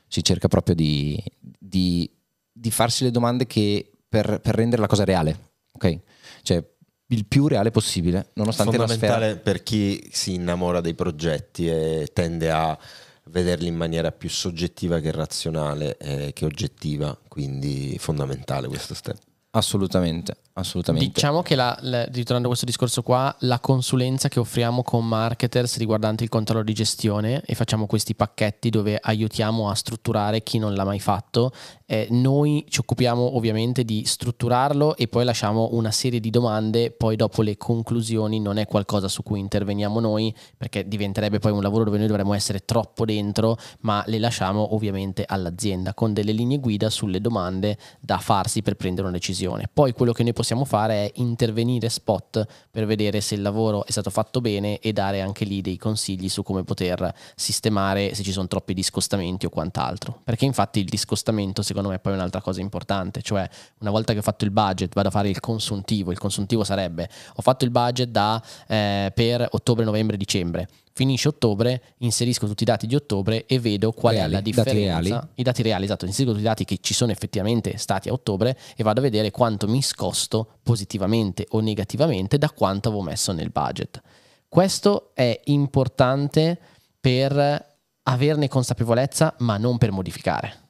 [0.07, 2.09] Si cerca proprio di, di-
[2.57, 5.39] di farsi le domande che per, per rendere la cosa reale,
[5.73, 5.99] ok?
[6.44, 6.64] Cioè
[7.09, 9.12] il più reale possibile, nonostante la sfera.
[9.12, 12.78] Fondamentale per chi si innamora dei progetti e tende a
[13.24, 19.16] vederli in maniera più soggettiva che razionale, eh, che oggettiva, quindi fondamentale questo step.
[19.50, 21.07] Assolutamente, assolutamente.
[21.12, 25.79] Diciamo che la, la- ritornando a questo discorso qua, la consulenza che offriamo con marketers
[25.79, 30.75] riguardante il controllo di gestione e facciamo questi pacchetti dove aiutiamo a strutturare chi non
[30.75, 31.53] l'ha mai fatto,
[31.87, 37.17] eh, noi ci occupiamo ovviamente di strutturarlo e poi lasciamo una serie di domande, poi
[37.17, 41.85] dopo le conclusioni non è qualcosa su cui interveniamo noi perché diventerebbe poi un lavoro
[41.85, 46.90] dove noi dovremmo essere troppo dentro, ma le lasciamo ovviamente all'azienda con delle linee guida
[46.90, 49.69] sulle domande da farsi per prendere una decisione.
[49.73, 53.90] Poi quello che noi possiamo fare è intervenire spot per vedere se il lavoro è
[53.90, 58.33] stato fatto bene e dare anche lì dei consigli su come poter sistemare se ci
[58.33, 60.20] sono troppi discostamenti o quant'altro.
[60.22, 64.18] Perché infatti il discostamento secondo me è poi un'altra cosa importante, cioè una volta che
[64.18, 67.70] ho fatto il budget vado a fare il consuntivo, il consuntivo sarebbe ho fatto il
[67.70, 70.68] budget da, eh, per ottobre, novembre, dicembre.
[70.96, 74.50] Finisce ottobre, inserisco tutti i dati di ottobre e vedo qual Reali, è la dati
[74.52, 74.78] differenza.
[74.78, 75.28] reali.
[75.35, 78.57] I dati reali, esatto, inserisco tutti i dati che ci sono effettivamente stati a ottobre
[78.76, 83.50] e vado a vedere quanto mi scosto positivamente o negativamente da quanto avevo messo nel
[83.50, 84.00] budget.
[84.48, 86.61] Questo è importante
[87.00, 87.72] per
[88.04, 90.62] averne consapevolezza, ma non per modificare.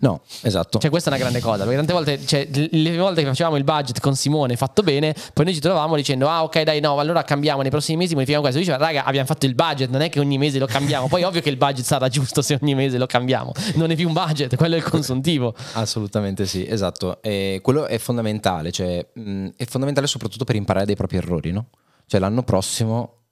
[0.00, 0.78] No, esatto.
[0.78, 1.62] Cioè, questa è una grande cosa.
[1.64, 5.44] Perché tante volte, cioè, le volte che facevamo il budget con Simone fatto bene, poi
[5.44, 8.60] noi ci trovavamo dicendo: Ah, ok, dai, no, allora cambiamo nei prossimi mesi, modifichiamo questo.
[8.60, 11.08] Diceva, raga, abbiamo fatto il budget, non è che ogni mese lo cambiamo.
[11.08, 13.52] Poi, ovvio che il budget sarà giusto se ogni mese lo cambiamo.
[13.74, 15.54] Non è più un budget, quello è il consuntivo.
[15.74, 17.22] Assolutamente sì, esatto.
[17.22, 21.66] E quello è fondamentale, cioè, mh, è fondamentale soprattutto per imparare dai propri errori, no?
[22.06, 23.23] Cioè l'anno prossimo,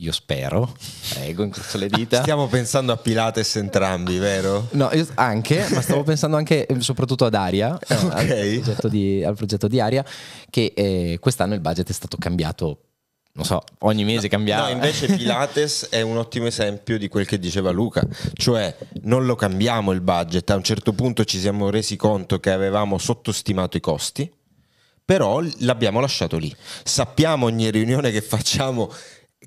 [0.00, 0.76] io spero,
[1.14, 2.20] prego, incrocio le dita.
[2.22, 4.68] Stiamo pensando a Pilates entrambi, vero?
[4.72, 9.24] No, io anche, ma stavo pensando anche eh, soprattutto ad Aria, eh, al, progetto di,
[9.24, 10.04] al progetto di Aria,
[10.50, 12.80] che eh, quest'anno il budget è stato cambiato,
[13.32, 14.66] non so, ogni mese cambiava.
[14.66, 19.34] No, invece Pilates è un ottimo esempio di quel che diceva Luca, cioè non lo
[19.34, 23.80] cambiamo il budget, a un certo punto ci siamo resi conto che avevamo sottostimato i
[23.80, 24.30] costi,
[25.06, 26.54] però l'abbiamo lasciato lì.
[26.84, 28.92] Sappiamo ogni riunione che facciamo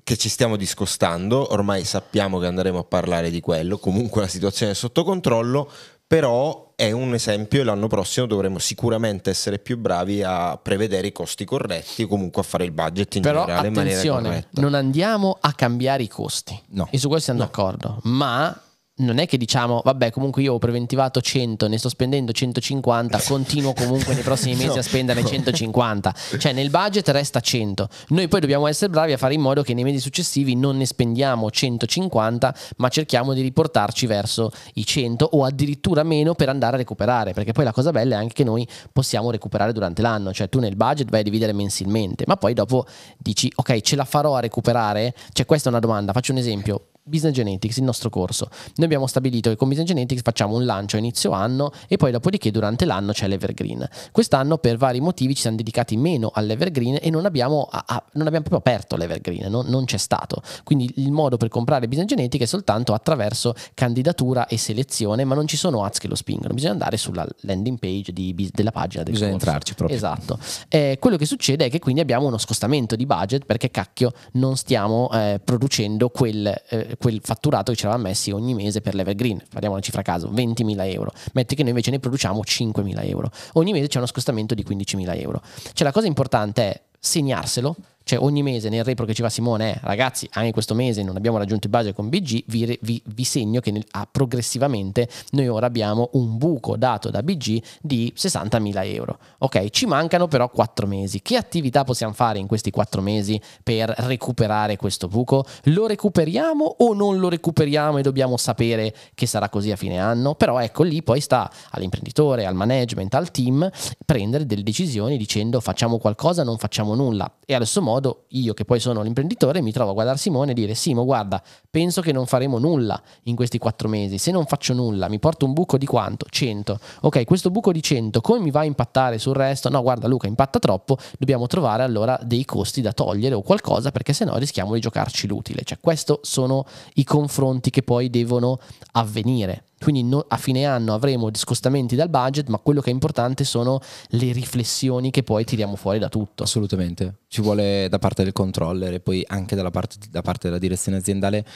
[0.02, 4.72] che ci stiamo discostando, ormai sappiamo che andremo a parlare di quello, comunque la situazione
[4.72, 5.70] è sotto controllo,
[6.06, 11.12] però è un esempio e l'anno prossimo dovremo sicuramente essere più bravi a prevedere i
[11.12, 14.60] costi corretti o comunque a fare il budget in Però generale in maniera corretta.
[14.60, 16.60] non andiamo a cambiare i costi.
[16.70, 16.88] No.
[16.90, 18.00] E su questo siamo d'accordo.
[18.04, 18.60] Ma
[19.00, 23.72] non è che diciamo, vabbè, comunque io ho preventivato 100, ne sto spendendo 150, continuo
[23.72, 26.14] comunque nei prossimi mesi a spendere 150.
[26.38, 27.88] Cioè nel budget resta 100.
[28.08, 30.86] Noi poi dobbiamo essere bravi a fare in modo che nei mesi successivi non ne
[30.86, 36.78] spendiamo 150, ma cerchiamo di riportarci verso i 100 o addirittura meno per andare a
[36.78, 40.48] recuperare, perché poi la cosa bella è anche che noi possiamo recuperare durante l'anno, cioè
[40.48, 42.86] tu nel budget vai a dividere mensilmente, ma poi dopo
[43.18, 45.14] dici ok, ce la farò a recuperare?
[45.32, 48.48] Cioè questa è una domanda, faccio un esempio Business Genetics, il nostro corso.
[48.76, 52.12] Noi abbiamo stabilito che con Business Genetics facciamo un lancio a inizio anno e poi
[52.12, 53.86] dopodiché durante l'anno c'è l'Evergreen.
[54.12, 58.26] Quest'anno per vari motivi ci siamo dedicati meno all'Evergreen e non abbiamo, a, a, non
[58.26, 59.62] abbiamo proprio aperto l'Evergreen, no?
[59.66, 60.42] non c'è stato.
[60.64, 65.46] Quindi il modo per comprare Business Genetics è soltanto attraverso candidatura e selezione, ma non
[65.46, 69.12] ci sono ads che lo spingono, bisogna andare sulla landing page di, della pagina del
[69.12, 69.46] bisogna corso.
[69.46, 69.96] entrarci proprio.
[69.96, 70.38] Esatto.
[70.68, 74.56] Eh, quello che succede è che quindi abbiamo uno scostamento di budget perché cacchio non
[74.56, 76.46] stiamo eh, producendo quel...
[76.68, 80.04] Eh, quel fatturato che ci eravamo messi ogni mese per l'Evergreen, parliamo una cifra a
[80.04, 84.06] caso, 20.000 euro, metti che noi invece ne produciamo 5.000 euro, ogni mese c'è uno
[84.06, 85.40] scostamento di 15.000 euro.
[85.72, 89.74] Cioè la cosa importante è segnarselo, cioè ogni mese nel report che ci va Simone
[89.74, 93.24] è ragazzi anche questo mese non abbiamo raggiunto il budget con BG vi, vi, vi
[93.24, 98.94] segno che nel, ah, progressivamente noi ora abbiamo un buco dato da BG di 60.000
[98.94, 99.18] euro.
[99.38, 101.22] Ok ci mancano però 4 mesi.
[101.22, 105.44] Che attività possiamo fare in questi 4 mesi per recuperare questo buco?
[105.64, 110.34] Lo recuperiamo o non lo recuperiamo e dobbiamo sapere che sarà così a fine anno?
[110.34, 113.70] Però ecco lì poi sta all'imprenditore al management al team
[114.04, 117.30] prendere delle decisioni dicendo facciamo qualcosa non facciamo nulla.
[117.44, 120.52] E allo stesso modo modo io che poi sono l'imprenditore mi trovo a guardare Simone
[120.52, 124.46] e dire Simo guarda penso che non faremo nulla in questi quattro mesi se non
[124.46, 126.26] faccio nulla mi porto un buco di quanto?
[126.28, 129.68] 100 ok questo buco di 100 come mi va a impattare sul resto?
[129.68, 134.12] no guarda Luca impatta troppo dobbiamo trovare allora dei costi da togliere o qualcosa perché
[134.12, 138.58] sennò rischiamo di giocarci l'utile cioè questi sono i confronti che poi devono
[138.92, 143.44] avvenire quindi no, a fine anno avremo scostamenti dal budget, ma quello che è importante
[143.44, 146.42] sono le riflessioni che poi tiriamo fuori da tutto.
[146.42, 150.98] Assolutamente, ci vuole da parte del controller e poi anche parte, da parte della direzione
[150.98, 151.46] aziendale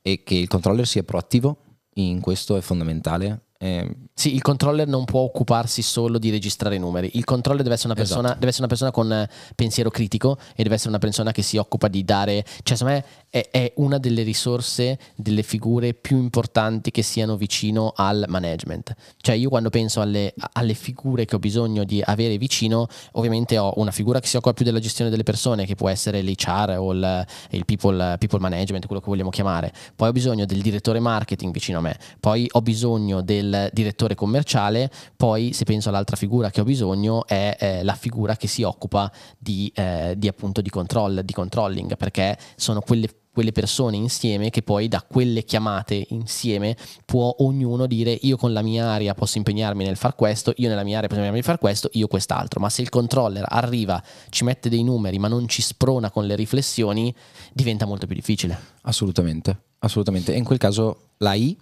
[0.00, 1.58] e che il controller sia proattivo,
[1.94, 6.78] in questo è fondamentale eh, sì, il controller non può occuparsi solo di registrare i
[6.78, 7.10] numeri.
[7.14, 8.38] Il controller deve essere una persona, esatto.
[8.38, 11.56] deve essere una persona con eh, pensiero critico e deve essere una persona che si
[11.56, 12.44] occupa di dare.
[12.62, 17.92] Cioè, secondo me è, è, una delle risorse, delle figure più importanti che siano vicino
[17.96, 18.94] al management.
[19.16, 23.72] Cioè, io quando penso alle, alle figure che ho bisogno di avere vicino, ovviamente ho
[23.76, 26.92] una figura che si occupa più della gestione delle persone, che può essere l'HR o
[26.92, 29.72] il, il people, people management, quello che vogliamo chiamare.
[29.96, 31.96] Poi ho bisogno del direttore marketing vicino a me.
[32.20, 37.26] Poi ho bisogno del del direttore commerciale, poi se penso all'altra figura che ho bisogno
[37.26, 41.96] è eh, la figura che si occupa di, eh, di appunto di control, di controlling,
[41.96, 43.08] perché sono quelle
[43.38, 48.62] quelle persone insieme che poi da quelle chiamate insieme può ognuno dire io con la
[48.62, 51.60] mia area posso impegnarmi nel far questo, io nella mia area posso impegnarmi nel far
[51.60, 55.62] questo, io quest'altro, ma se il controller arriva, ci mette dei numeri ma non ci
[55.62, 57.14] sprona con le riflessioni,
[57.52, 58.58] diventa molto più difficile.
[58.82, 60.34] Assolutamente, assolutamente.
[60.34, 61.56] E in quel caso l'AI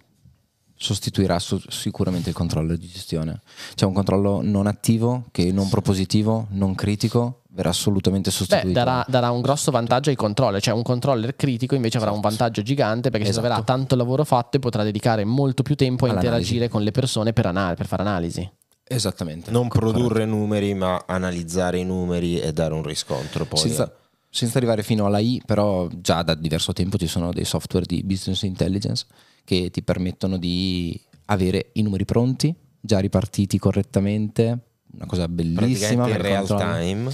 [0.77, 3.41] sostituirà su- sicuramente il controllo di gestione.
[3.75, 8.67] C'è un controllo non attivo, che non propositivo, non critico, verrà assolutamente sostituito.
[8.67, 12.19] Beh, darà, darà, un grosso vantaggio ai controller, cioè un controller critico invece avrà un
[12.19, 12.35] esatto.
[12.35, 13.41] vantaggio gigante perché esatto.
[13.41, 16.35] si troverà tanto lavoro fatto e potrà dedicare molto più tempo a All'analisi.
[16.35, 18.49] interagire con le persone per, anal- per fare analisi.
[18.89, 19.51] Esattamente.
[19.51, 23.45] Non produrre numeri, ma analizzare i numeri e dare un riscontro.
[23.45, 23.91] Poi senza,
[24.29, 28.43] senza arrivare fino all'AI, però già da diverso tempo ci sono dei software di business
[28.43, 29.05] intelligence
[29.47, 34.59] che ti permettono di avere i numeri pronti, già ripartiti correttamente,
[34.91, 36.05] una cosa bellissima.
[36.09, 37.09] In real time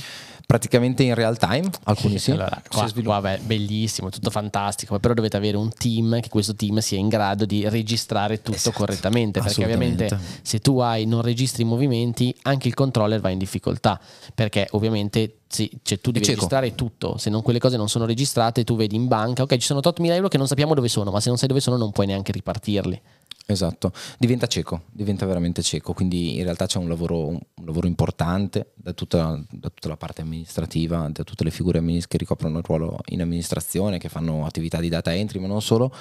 [0.53, 2.29] praticamente in real time, alcuni sì.
[2.29, 6.77] Allora, qua, qua beh, bellissimo, tutto fantastico, però dovete avere un team che questo team
[6.77, 11.63] sia in grado di registrare tutto esatto, correttamente, perché ovviamente se tu hai non registri
[11.63, 13.99] i movimenti, anche il controller va in difficoltà,
[14.35, 18.63] perché ovviamente sì, cioè tu devi registrare tutto, se non quelle cose non sono registrate,
[18.63, 21.19] tu vedi in banca, ok, ci sono 8.000 euro che non sappiamo dove sono, ma
[21.19, 23.01] se non sai dove sono non puoi neanche ripartirli.
[23.45, 28.71] Esatto, diventa cieco, diventa veramente cieco, quindi in realtà c'è un lavoro, un lavoro importante
[28.73, 32.99] da tutta, da tutta, la parte amministrativa, da tutte le figure che ricoprono il ruolo
[33.08, 35.93] in amministrazione, che fanno attività di data entry, ma non solo,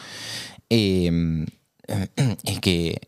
[0.69, 1.45] e,
[1.85, 3.01] e che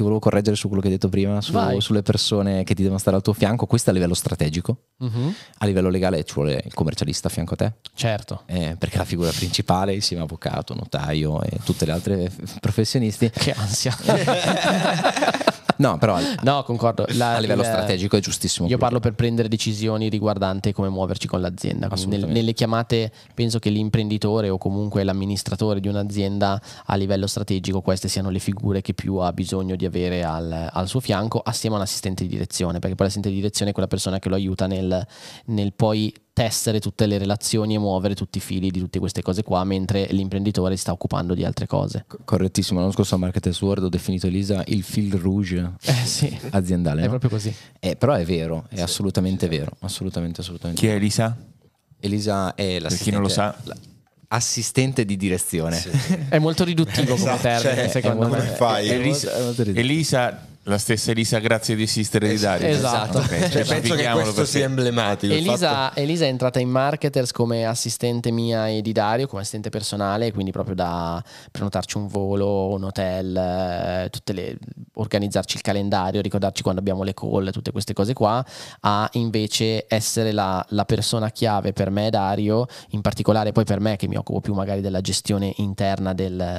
[0.00, 2.98] ti volevo correggere su quello che hai detto prima, su, sulle persone che ti devono
[2.98, 5.34] stare al tuo fianco, questo a livello strategico, uh-huh.
[5.58, 7.72] a livello legale ci vuole il commercialista a fianco a te.
[7.94, 8.44] Certo.
[8.46, 13.28] Eh, perché la figura principale, insieme a avvocato, notaio e tutte le altre professionisti.
[13.30, 13.94] Che ansia.
[15.80, 17.06] No, però al- No, concordo.
[17.14, 18.68] La- a livello il- strategico è giustissimo.
[18.68, 21.88] Io parlo per prendere decisioni riguardanti come muoverci con l'azienda.
[22.06, 28.08] Nel- nelle chiamate penso che l'imprenditore o comunque l'amministratore di un'azienda a livello strategico queste
[28.08, 31.78] siano le figure che più ha bisogno di avere al, al suo fianco assieme a
[31.78, 34.66] un assistente di direzione, perché poi l'assistente di direzione è quella persona che lo aiuta
[34.66, 35.06] nel,
[35.46, 39.42] nel poi tessere tutte le relazioni e muovere tutti i fili di tutte queste cose
[39.42, 42.04] qua, mentre l'imprenditore si sta occupando di altre cose.
[42.06, 46.34] Co- Correttissimo, l'anno scorso a Marketers World ho definito Elisa il fil rouge Eh sì,
[46.50, 47.00] aziendale.
[47.00, 47.10] è no?
[47.10, 47.54] proprio così.
[47.78, 50.80] Eh, però è vero, è assolutamente vero, assolutamente, assolutamente.
[50.80, 51.36] Chi è Elisa?
[52.00, 53.54] Elisa è Per l'assistente, chi non lo sa.
[53.64, 53.76] la-
[54.28, 55.78] assistente di direzione.
[56.30, 58.44] È molto riduttivo come Esatto, termine, cioè, secondo come me.
[58.46, 58.88] fai?
[58.88, 59.30] Elisa.
[59.74, 62.68] Elisa, la stessa Elisa, grazie di esistere di Dario.
[62.68, 63.18] Esatto.
[63.18, 65.32] Ok, Cioè, penso che questo perché- sia emblematico.
[65.32, 69.40] il fatto- Elisa, Elisa è entrata in marketers come assistente mia e di Dario, come
[69.40, 74.58] assistente personale, quindi proprio da prenotarci un volo, un hotel, eh, tutte le-
[74.94, 78.44] organizzarci il calendario, ricordarci quando abbiamo le call, tutte queste cose qua,
[78.80, 83.80] a invece essere la, la persona chiave per me e Dario, in particolare poi per
[83.80, 86.58] me che mi occupo più magari della gestione interna del-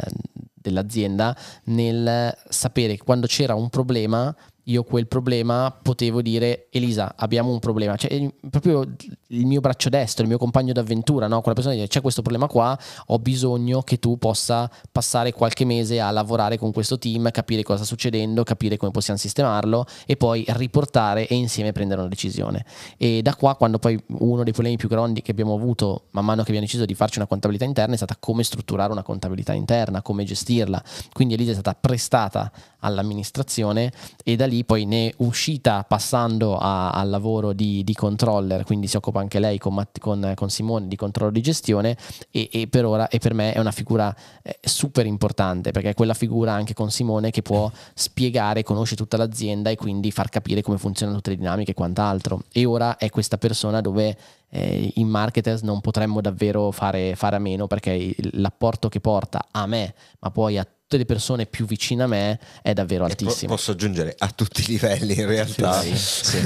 [0.61, 7.51] dell'azienda, nel sapere che quando c'era un problema io quel problema potevo dire Elisa abbiamo
[7.51, 7.95] un problema.
[7.95, 8.83] Cioè proprio
[9.27, 11.39] il mio braccio destro il mio compagno d'avventura no?
[11.39, 15.99] quella persona dice c'è questo problema qua ho bisogno che tu possa passare qualche mese
[15.99, 20.43] a lavorare con questo team capire cosa sta succedendo capire come possiamo sistemarlo e poi
[20.49, 22.65] riportare e insieme prendere una decisione.
[22.97, 26.41] E da qua quando poi uno dei problemi più grandi che abbiamo avuto man mano
[26.43, 30.01] che abbiamo deciso di farci una contabilità interna è stata come strutturare una contabilità interna
[30.01, 30.81] come gestirla.
[31.13, 33.91] Quindi Elisa è stata prestata all'amministrazione
[34.23, 38.87] e da lì poi ne è uscita passando a- al lavoro di, di controller, quindi
[38.87, 41.97] si occupa anche lei con, con- con Simone di controllo di gestione
[42.29, 45.93] e, e per ora e per me è una figura eh, super importante perché è
[45.93, 50.61] quella figura anche con Simone che può spiegare, conosce tutta l'azienda e quindi far capire
[50.61, 52.43] come funzionano tutte le dinamiche e quant'altro.
[52.51, 54.17] E ora è questa persona dove
[54.49, 59.65] eh, in marketers non potremmo davvero fare, fare a meno perché l'apporto che porta a
[59.65, 63.23] me, ma poi a tutte le persone più vicine a me è davvero E po-
[63.23, 63.53] altissimo.
[63.55, 65.79] posso aggiungere a tutti i livelli in realtà.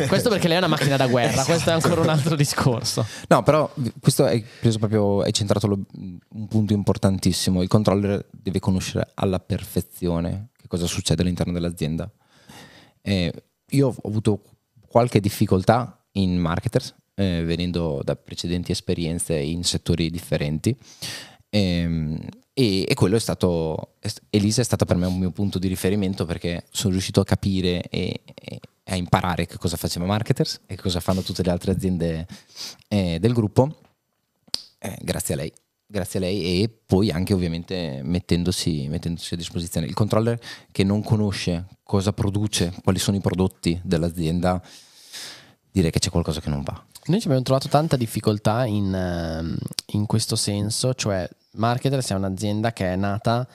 [0.07, 1.47] Questo perché lei è una macchina da guerra, Esatto.
[1.47, 3.03] questo è ancora un altro discorso.
[3.27, 7.63] No, però questo è preso proprio, è centrato lo- un punto importantissimo.
[7.63, 12.07] Il controller deve conoscere alla perfezione che cosa succede all'interno dell'azienda.
[13.01, 13.33] Eh,
[13.71, 14.41] io ho avuto
[14.87, 20.75] qualche difficoltà in marketers, eh, venendo da precedenti esperienze in settori differenti.
[21.49, 22.19] Ehm,
[22.57, 23.95] e, e quello è stato,
[24.29, 27.81] Elisa è stata per me un mio punto di riferimento perché sono riuscito a capire
[27.89, 32.25] e, e a imparare che cosa faceva Marketers e cosa fanno tutte le altre aziende
[32.87, 33.81] eh, del gruppo,
[34.79, 35.51] eh, grazie a lei.
[35.87, 39.85] Grazie a lei e poi anche ovviamente mettendosi, mettendosi a disposizione.
[39.85, 40.39] Il controller
[40.71, 44.63] che non conosce cosa produce, quali sono i prodotti dell'azienda,
[45.69, 46.85] direi che c'è qualcosa che non va.
[47.07, 49.55] Noi ci abbiamo trovato tanta difficoltà in, ehm,
[49.87, 53.47] in questo senso, cioè Marketers è un'azienda che è nata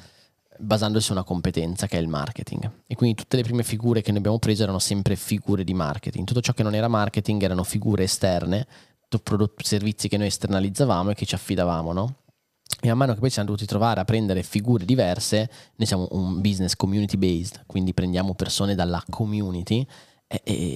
[0.57, 4.11] basandosi su una competenza che è il marketing e quindi tutte le prime figure che
[4.11, 7.65] noi abbiamo preso erano sempre figure di marketing, tutto ciò che non era marketing erano
[7.65, 8.67] figure esterne,
[9.21, 12.15] prodotti, servizi che noi esternalizzavamo e che ci affidavamo, no?
[12.81, 16.07] E man mano che poi ci siamo dovuti trovare a prendere figure diverse, noi siamo
[16.13, 19.85] un business community based, quindi prendiamo persone dalla community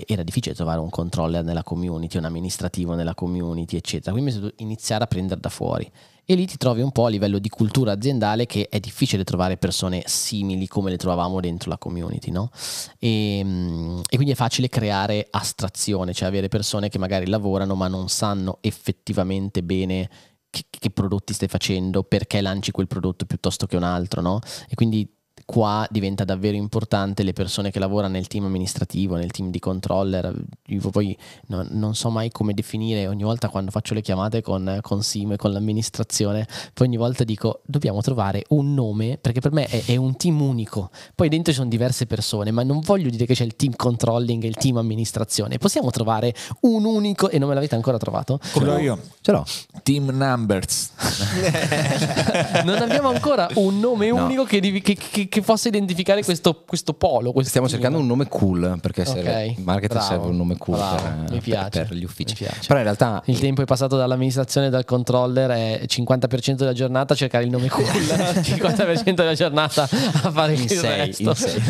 [0.06, 4.10] era difficile trovare un controller nella community, un amministrativo nella community, eccetera.
[4.10, 5.88] Quindi bisogna iniziare a prendere da fuori.
[6.26, 9.58] E lì ti trovi un po' a livello di cultura aziendale che è difficile trovare
[9.58, 12.50] persone simili come le trovavamo dentro la community, no?
[12.98, 17.88] E, mm, e quindi è facile creare astrazione, cioè avere persone che magari lavorano ma
[17.88, 20.08] non sanno effettivamente bene
[20.48, 24.40] che, che prodotti stai facendo, perché lanci quel prodotto piuttosto che un altro, no?
[24.68, 25.06] E quindi
[25.44, 30.34] qua diventa davvero importante le persone che lavorano nel team amministrativo, nel team di controller.
[30.66, 31.16] Io poi
[31.48, 35.32] non, non so mai come definire, ogni volta quando faccio le chiamate con, con Sim
[35.32, 39.84] e con l'amministrazione, poi ogni volta dico dobbiamo trovare un nome, perché per me è,
[39.86, 40.90] è un team unico.
[41.14, 44.42] Poi dentro ci sono diverse persone, ma non voglio dire che c'è il team controlling
[44.44, 45.58] e il team amministrazione.
[45.58, 48.38] Possiamo trovare un unico, e non me l'avete ancora trovato?
[48.42, 48.98] Ce l'ho io.
[49.20, 49.44] Ce l'ho.
[49.82, 50.90] Team Numbers.
[52.64, 54.24] non abbiamo ancora un nome No.
[54.24, 54.96] unico che, che-
[55.28, 57.32] che- che possa identificare questo, questo polo.
[57.32, 57.80] questo Stiamo team.
[57.80, 61.42] cercando un nome cool perché serve, Ok, il marketer bravo, serve un nome cool per,
[61.42, 62.34] per- per gli uffici.
[62.66, 67.14] Però in realtà Il tempo è passato dall'amministrazione e dal controller è 50% della giornata
[67.14, 71.34] a cercare il nome cool, 50% della giornata a fare in il sei, resto.
[71.34, 71.60] sei.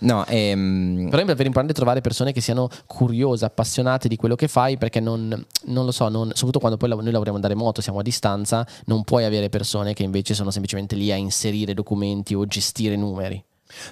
[0.00, 4.48] no, ehm, Però è davvero importante trovare persone che siano curiose, appassionate di quello che
[4.48, 8.00] fai, perché non, non lo so, non- soprattutto quando poi noi lavoriamo da remoto, siamo
[8.00, 12.44] a distanza, non puoi avere persone che invece sono semplicemente lì a inserire documenti o
[12.50, 13.42] gestire numeri.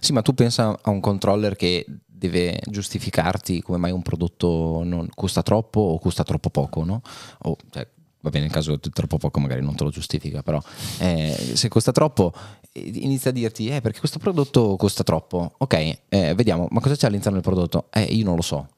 [0.00, 5.09] Sì, ma tu pensa a un controller che deve giustificarti come mai un prodotto non
[5.14, 7.00] costa troppo o costa troppo poco, no?
[7.42, 7.86] O, cioè,
[8.20, 10.61] va bene, nel caso troppo poco magari non te lo giustifica, però
[10.98, 12.32] eh, se costa troppo
[12.72, 15.54] eh, inizia a dirti, eh, perché questo prodotto costa troppo.
[15.59, 15.74] Ok,
[16.09, 17.86] eh, vediamo, ma cosa c'è all'interno del prodotto?
[17.92, 18.68] Eh, io non lo so.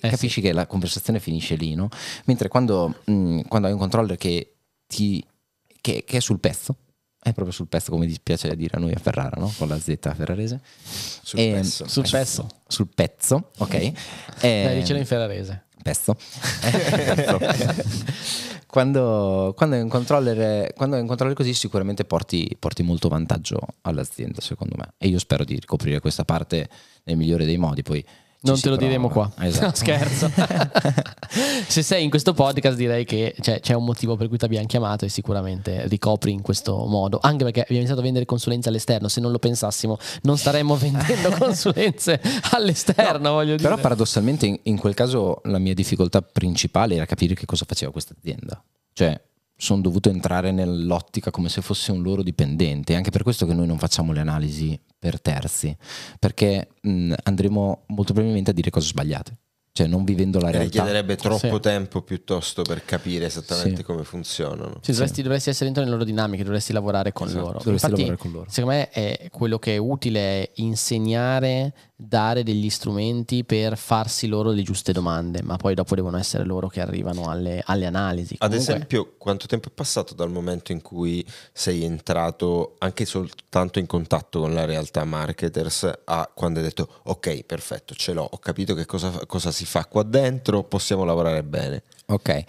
[0.00, 1.88] Eh, Capisci che la conversazione finisce lì, no?
[2.26, 4.56] Mentre quando, mh, quando hai un controller che,
[4.86, 5.24] ti,
[5.80, 6.76] che, che è sul pezzo,
[7.22, 9.52] è proprio sul pezzo come dispiace dire a noi a Ferrara, no?
[9.58, 10.60] Con la Z ferrarese.
[11.22, 11.86] Sul E- pezzo.
[11.86, 12.46] Sul pezzo.
[12.66, 13.70] Sul pezzo, ok.
[14.40, 14.42] Dai,
[14.72, 15.64] Eh, dicelo in ferrarese.
[15.82, 16.16] pezzo.
[18.66, 23.58] quando, quando hai un controller, quando hai un controller così sicuramente porti, porti molto vantaggio
[23.82, 26.68] all'azienda secondo me e io spero di ricoprire questa parte
[27.04, 28.04] nel migliore dei modi poi
[28.42, 28.88] Non te lo prova.
[28.88, 29.30] diremo qua.
[29.40, 29.66] Esatto.
[29.66, 30.30] No, scherzo.
[31.68, 34.66] Se sei in questo podcast direi che cioè, c'è un motivo per cui ti abbiamo
[34.66, 37.18] chiamato e sicuramente ricopri in questo modo.
[37.20, 39.08] Anche perché abbiamo iniziato a vendere consulenze all'esterno.
[39.08, 42.18] Se non lo pensassimo non staremmo vendendo consulenze
[42.52, 43.68] all'esterno, voglio dire.
[43.68, 47.92] Però paradossalmente in, in quel caso la mia difficoltà principale era capire che cosa faceva
[47.92, 48.62] questa azienda.
[48.94, 49.20] Cioè,
[49.54, 52.94] sono dovuto entrare nell'ottica come se fosse un loro dipendente.
[52.94, 55.74] È anche per questo che noi non facciamo le analisi per terzi,
[56.20, 59.38] perché mh, andremo molto probabilmente a dire cose sbagliate.
[59.72, 60.64] Cioè, non vivendo la realtà.
[60.82, 61.60] Richiederebbe troppo Sì.
[61.60, 63.82] tempo piuttosto per capire esattamente Sì.
[63.84, 64.78] come funzionano.
[64.82, 67.58] Sì, dovresti, dovresti essere dentro nelle loro dinamiche, dovresti lavorare con Esatto, loro.
[67.62, 68.50] dovresti Infatti, lavorare con loro.
[68.50, 71.72] secondo me è quello che è utile è insegnare,
[72.02, 76.68] dare degli strumenti per farsi loro le giuste domande, ma poi dopo devono essere loro
[76.68, 78.36] che arrivano alle, alle analisi.
[78.38, 83.78] Ad Comunque- esempio, quanto tempo è passato dal momento in cui sei entrato anche soltanto
[83.78, 88.38] in contatto con la realtà marketers a quando hai detto ok, perfetto, ce l'ho, ho
[88.38, 91.82] capito che cosa, cosa si fa qua dentro, possiamo lavorare bene.
[92.10, 92.44] Ok,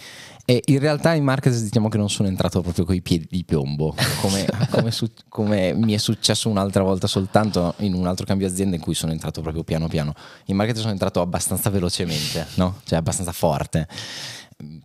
[0.45, 3.45] e in realtà in marketing diciamo che non sono entrato proprio con i piedi di
[3.45, 8.47] piombo, come, come su- come mi è successo un'altra volta soltanto in un altro cambio
[8.47, 10.13] azienda in cui sono entrato proprio piano piano.
[10.45, 12.81] In marketing sono entrato abbastanza velocemente, no?
[12.85, 13.87] cioè abbastanza forte,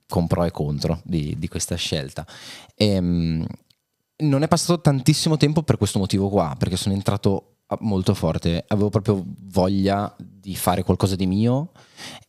[0.06, 2.26] con pro e contro di, di questa scelta.
[2.74, 3.44] Ehm,
[4.18, 8.90] non è passato tantissimo tempo per questo motivo qua, perché sono entrato molto forte, avevo
[8.90, 11.72] proprio voglia di fare qualcosa di mio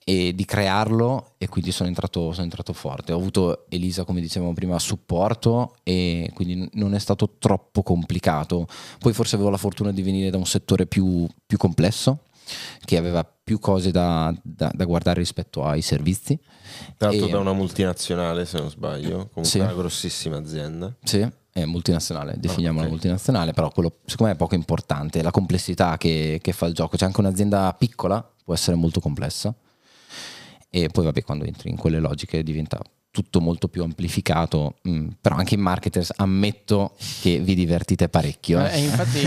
[0.04, 3.12] e di crearlo e quindi sono entrato, sono entrato forte.
[3.14, 8.68] Ho avuto Elisa, come dicevamo prima, supporto e quindi non è stato troppo complicato.
[9.00, 12.22] Poi forse avevo la fortuna di venire da un settore più, più complesso,
[12.86, 16.38] che aveva più cose da, da- da guardare rispetto ai servizi.
[16.98, 19.60] L'altro E- da una multinazionale, se non sbaglio, comunque Sì.
[19.60, 20.96] una grossissima azienda.
[21.04, 21.28] Sì,
[21.62, 22.92] è multinazionale, definiamola ok.
[22.92, 26.98] multinazionale, però quello secondo me è poco importante, la complessità che, che fa il gioco.
[26.98, 29.54] C'è anche un'azienda piccola, può essere molto complessa,
[30.70, 32.80] e poi vabbè quando entri in quelle logiche diventa
[33.12, 38.64] tutto molto più amplificato, mm, però anche in marketers ammetto che vi divertite parecchio.
[38.64, 38.80] eh.
[38.80, 39.22] Infatti,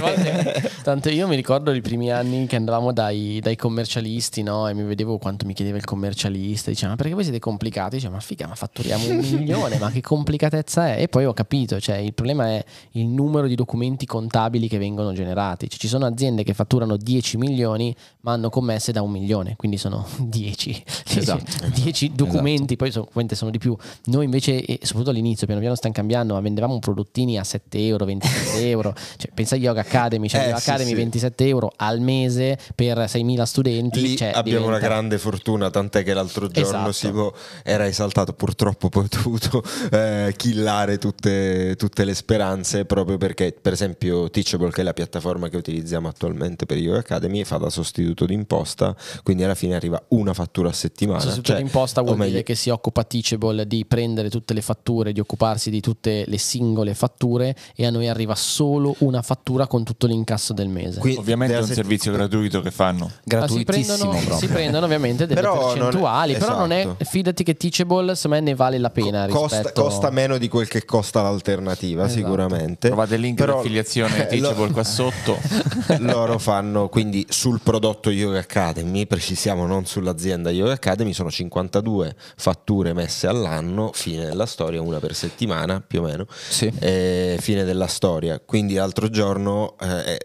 [0.00, 4.68] volte- tanto io mi ricordo i primi anni che andavamo dai, dai commercialisti, no?
[4.68, 6.70] E mi vedevo quanto mi chiedeva il commercialista.
[6.70, 7.96] Diceva, ma perché voi siete complicati?
[7.96, 11.02] Dicevo, ma figa, ma fatturiamo un milione, ma che complicatezza è?
[11.02, 15.12] E poi ho capito, cioè, il problema è il numero di documenti contabili che vengono
[15.12, 15.68] generati.
[15.68, 17.94] Cioè, ci sono aziende che fatturano 10 milioni,
[18.26, 21.44] ma hanno commesse da un milione, quindi sono 10, Esatto.
[21.72, 23.76] 10 documenti, poi sono, ovviamente sono di più.
[24.06, 28.66] Noi invece, soprattutto all'inizio, piano piano stanno cambiando, ma vendevamo prodottini a 7 euro, 27
[28.68, 28.94] euro.
[29.16, 30.96] Cioè, pensa a Yoga Academy, cioè Eh, Yoga sì, Academy sì.
[30.96, 34.00] 27 euro al mese per 6.000 studenti.
[34.00, 36.92] Lì cioè, abbiamo una diventa- grande fortuna, tant'è che l'altro giorno Esatto.
[36.92, 39.62] Simo era esaltato, purtroppo poi ho dovuto
[39.92, 45.48] eh, killare tutte, tutte le speranze proprio perché per esempio Teachable che è la piattaforma
[45.48, 50.32] che utilizziamo attualmente per Yoga Academy fa da sostituto d'imposta, quindi alla fine arriva una
[50.32, 51.20] fattura a settimana.
[51.20, 55.12] Sostituto Cioè, d'imposta vuol meglio, dire che si occupa Teachable di prendere tutte le fatture,
[55.12, 59.84] di occuparsi di tutte le singole fatture e a noi arriva solo una fattura con
[59.84, 61.00] tutto l'incasso del mese.
[61.00, 63.04] qui- Ovviamente è un della servizio gratuito che fanno.
[63.06, 66.80] Ah, si, Gratuitissimo prendono, si prendono ovviamente delle Però non è- percentuali, però non è,
[66.80, 67.04] esatto.
[67.04, 70.68] fidati che Teachable secondo me ne vale la pena costa, rispetto costa meno di quel
[70.68, 72.20] che costa l'alternativa Esatto.
[72.20, 72.88] sicuramente.
[72.88, 75.38] Trovate il link Però- di affiliazione lo- Teachable qua sotto.
[76.00, 82.92] loro fanno quindi sul prodotto Yoga Academy, precisiamo non sull'azienda Yoga Academy, sono 52 fatture
[82.92, 86.72] messe all'anno, fine della storia, una per settimana più o meno, Sì.
[86.80, 88.40] eh, fine della storia.
[88.44, 90.18] Quindi l'altro giorno eh,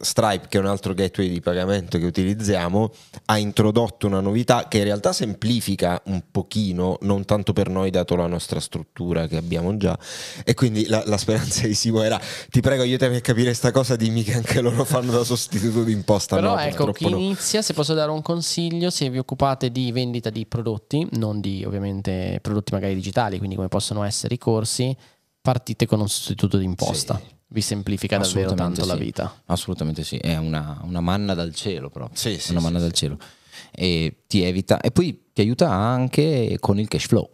[0.00, 2.92] Stripe, che è un altro gateway di pagamento che utilizziamo,
[3.26, 8.16] ha introdotto una novità che in realtà semplifica un pochino, non tanto per noi dato
[8.16, 9.98] la nostra struttura che abbiamo già,
[10.44, 12.20] e quindi la, la speranza di Simo era
[12.50, 16.36] ti prego aiutami a capire sta cosa, dimmi che anche loro fanno da sostituto d'imposta.
[16.36, 17.04] Però no, ecco, chi.
[17.26, 21.64] Inizia, se posso dare un consiglio, se vi occupate di vendita di prodotti, non di
[21.64, 24.96] ovviamente prodotti magari digitali, quindi come possono essere i corsi,
[25.40, 27.16] partite con un sostituto d'imposta.
[27.16, 27.34] Sì.
[27.48, 29.00] vi semplifica davvero tanto la sì.
[29.00, 29.42] vita.
[29.46, 32.16] Assolutamente sì, è una, una manna dal cielo proprio.
[32.18, 32.84] Sì, sì, una manna sì.
[32.84, 33.18] dal cielo.
[33.70, 37.30] E ti evita, e poi ti aiuta anche con il cash flow.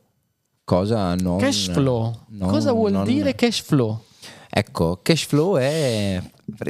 [0.64, 1.38] Cosa non.
[1.38, 2.24] Cash flow.
[2.28, 4.04] non- Cosa vuol non- dire cash flow?
[4.54, 6.22] Ecco, cash flow è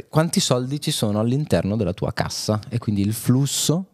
[0.07, 3.87] quanti soldi ci sono all'interno della tua cassa e quindi il flusso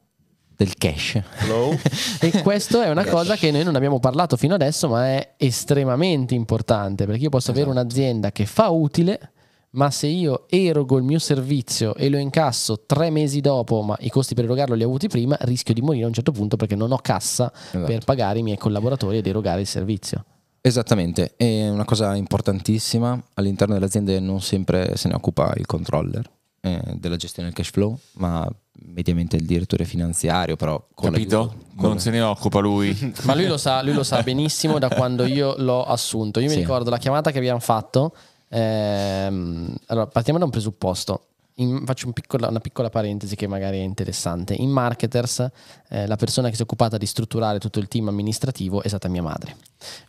[0.55, 1.19] del cash.
[1.37, 1.75] Flow.
[2.21, 6.35] E questo è una cosa che noi non abbiamo parlato fino adesso, ma è estremamente
[6.35, 9.31] importante perché io posso avere un'azienda che fa utile,
[9.71, 14.09] ma se io erogo il mio servizio e lo incasso tre mesi dopo, ma i
[14.11, 16.75] costi per erogarlo li ho avuti prima, rischio di morire a un certo punto perché
[16.75, 17.85] non ho cassa Esatto.
[17.85, 20.25] per pagare i miei collaboratori ed erogare il servizio.
[20.61, 23.21] Esattamente, è una cosa importantissima.
[23.35, 26.29] All'interno delle aziende non sempre se ne occupa il controller
[26.61, 28.45] eh, della gestione del cash flow, ma
[28.81, 31.37] mediamente il direttore finanziario, però con Capito?
[31.37, 33.13] l'aiuto- con- Non se ne occupa lui.
[33.23, 36.39] Ma lui lo sa, lui lo sa benissimo da quando io l'ho assunto.
[36.41, 36.59] Io mi Sì.
[36.59, 38.13] ricordo la chiamata che abbiamo fatto.
[38.51, 41.25] ehm, allora, partiamo da un presupposto.
[41.59, 44.53] In- faccio un piccola- una piccola parentesi che magari è interessante.
[44.53, 45.47] In Marketers,
[45.89, 49.07] eh, la persona che si è occupata di strutturare tutto il team amministrativo è stata
[49.07, 49.55] mia madre.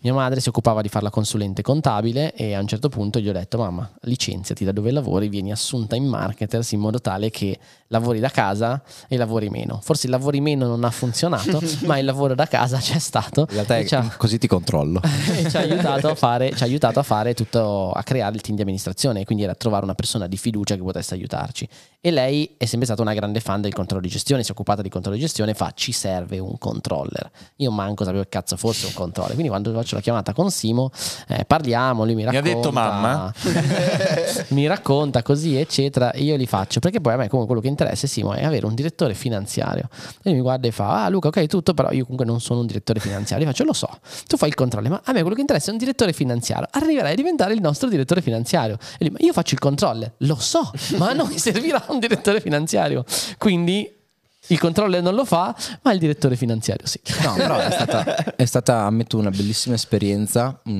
[0.00, 3.28] Mia madre si occupava di fare la consulente contabile e a un certo punto gli
[3.28, 7.58] ho detto: Mamma, licenziati da dove lavori, vieni assunta in Marketers in modo tale che
[7.88, 9.80] lavori da casa e lavori meno.
[9.82, 13.42] Forse il lavori meno non ha funzionato, ma il lavoro da casa c'è stato.
[13.42, 15.00] In realtà ci ha- è, così ti controllo.
[15.36, 18.40] e ci ha aiutato a fare, ci ha aiutato a fare tutto, a creare il
[18.40, 21.68] team di amministrazione, quindi era trovare una persona di fiducia che potesse aiutarci.
[22.02, 24.80] E lei è sempre stata una grande fan del controllo di gestione, si è occupata
[24.80, 27.30] di controllo di gestione, fa ci serve un controller.
[27.56, 30.90] Io manco sapevo che cazzo fosse un controller, quindi quando faccio la chiamata con Simo
[31.28, 32.54] eh, parliamo, lui mi ha racconta.
[32.54, 33.34] detto mamma?
[34.48, 36.10] mi racconta così, eccetera.
[36.12, 38.64] e Io li faccio perché poi a me, comunque, quello che interessa, Simo, è avere
[38.64, 39.88] un direttore finanziario.
[40.22, 42.60] E lui mi guarda e fa: Ah, Luca, ok, tutto, però io comunque non sono
[42.60, 43.44] un direttore finanziario.
[43.44, 43.90] Io faccio: Lo so,
[44.26, 46.66] tu fai il controllo, ma a me quello che interessa è un direttore finanziario.
[46.70, 48.78] Arriverai a diventare il nostro direttore finanziario.
[48.98, 52.40] E lui, ma io faccio il controller, lo so, ma a noi servirà un direttore
[52.40, 53.04] finanziario.
[53.38, 53.98] Quindi.
[54.46, 56.98] Il controller non lo fa, ma il direttore finanziario sì.
[57.22, 60.70] No, però è stata, è stata, ammetto, una bellissima esperienza, mh,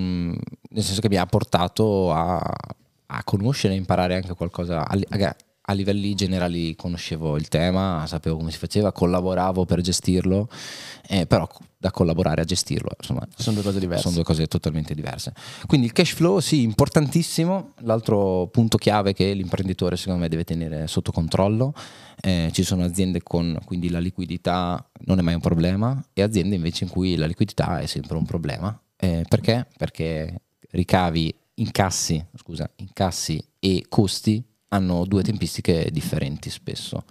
[0.71, 4.85] nel senso che mi ha portato a, a conoscere e imparare anche qualcosa.
[4.85, 5.37] A, a-
[5.71, 10.49] a livelli generali conoscevo il tema, sapevo come si faceva, collaboravo per gestirlo,
[11.09, 11.49] eh, però
[11.79, 14.03] da collaborare a gestirlo, insomma, Sono due cose diverse.
[14.03, 15.33] sono due cose totalmente diverse.
[15.67, 17.73] Quindi il cash flow, sì, importantissimo.
[17.83, 21.73] L'altro punto chiave che l'imprenditore, secondo me, deve tenere sotto controllo.
[22.21, 26.55] Eh, ci sono aziende con quindi la liquidità non è mai un problema, e aziende
[26.57, 28.79] invece in cui la liquidità è sempre un problema.
[28.97, 29.67] Eh, perché?
[29.79, 30.43] Perché
[30.73, 37.05] ricavi, incassi, scusa, incassi e costi hanno due tempistiche differenti spesso.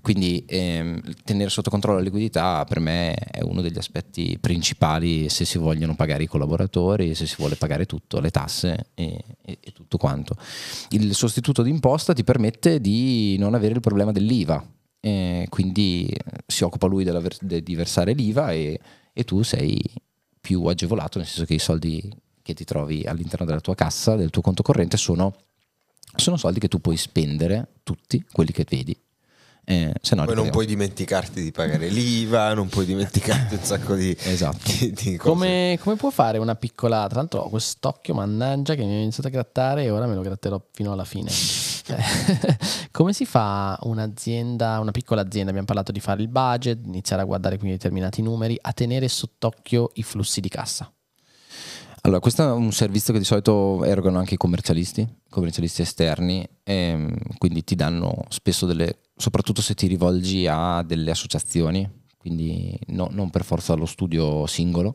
[0.00, 5.44] Quindi ehm, tenere sotto controllo la liquidità per me è uno degli aspetti principali se
[5.44, 9.72] si vogliono pagare i collaboratori, se si vuole pagare tutto, le tasse e, e- e
[9.72, 10.36] tutto quanto.
[10.90, 14.64] Il sostituto d'imposta ti permette di non avere il problema dell'IVA,
[15.00, 18.78] eh, quindi eh, si occupa lui della de- di versare l'IVA e,
[19.12, 19.80] e tu sei
[20.40, 24.28] più agevolato, nel senso che i soldi che ti trovi all'interno della tua cassa, del
[24.28, 25.34] tuo conto corrente, sono,
[26.16, 28.98] sono soldi che tu puoi spendere, tutti quelli che vedi.
[29.66, 33.94] Eh, se no Poi non puoi dimenticarti di pagare l'IVA, non puoi dimenticarti un sacco
[33.94, 34.58] di, Esatto.
[34.78, 35.30] di- di cose.
[35.30, 37.06] Come, come può fare una piccola.
[37.08, 40.20] Tra l'altro ho quest'occhio, mannaggia, che mi ho iniziato a grattare e ora me lo
[40.20, 41.30] gratterò fino alla fine.
[42.90, 45.48] Come si fa un'azienda, una piccola azienda?
[45.48, 49.90] Abbiamo parlato di fare il budget, iniziare a guardare quindi determinati numeri, a tenere sott'occhio
[49.94, 50.92] i flussi di cassa.
[52.06, 57.16] Allora, questo è un servizio che di solito erogano anche i commercialisti, commercialisti esterni, ehm,
[57.38, 61.88] quindi ti danno spesso delle, soprattutto se ti rivolgi a delle associazioni,
[62.18, 64.94] quindi no- non per forza allo studio singolo,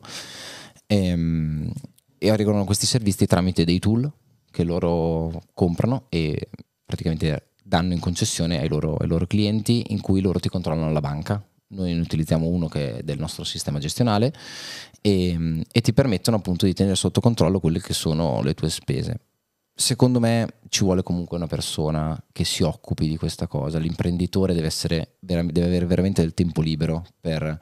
[0.86, 1.72] ehm,
[2.16, 4.08] e erogano questi servizi tramite dei tool
[4.48, 6.48] che loro comprano e
[6.84, 11.00] praticamente danno in concessione ai loro, ai loro clienti in cui loro ti controllano la
[11.00, 11.44] banca.
[11.72, 14.32] Noi ne utilizziamo uno che è del nostro sistema gestionale
[15.00, 19.20] e, e ti permettono appunto di tenere sotto controllo quelle che sono le tue spese.
[19.72, 24.66] Secondo me ci vuole comunque una persona che si occupi di questa cosa, l'imprenditore deve,
[24.66, 27.58] essere, deve avere veramente del tempo libero per,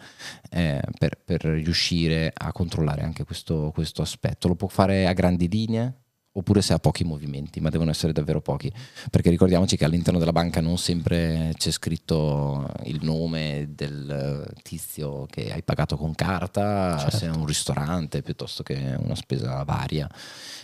[0.51, 4.49] eh, per- per riuscire a controllare anche questo, questo aspetto.
[4.49, 5.95] Lo può fare a grandi linee
[6.33, 8.73] oppure se ha pochi movimenti, ma devono essere davvero pochi,
[9.11, 15.53] perché ricordiamoci che all'interno della banca non sempre c'è scritto il nome del tizio che
[15.53, 20.09] hai pagato con carta, se è un ristorante piuttosto che una spesa varia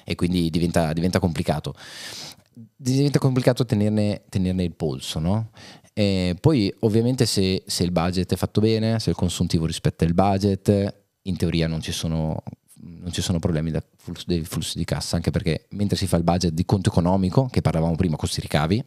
[0.04, 1.74] e quindi diventa, diventa complicato.
[2.76, 5.50] Diventa complicato tenerne, tenerne il polso, no?
[5.92, 10.14] E poi ovviamente se, se il budget è fatto bene, se il consuntivo rispetta il
[10.14, 12.42] budget, in teoria non ci sono
[12.86, 16.16] non ci sono problemi da flusso, dei flussi di cassa, anche perché mentre si fa
[16.16, 18.84] il budget di conto economico, che parlavamo prima, costi ricavi,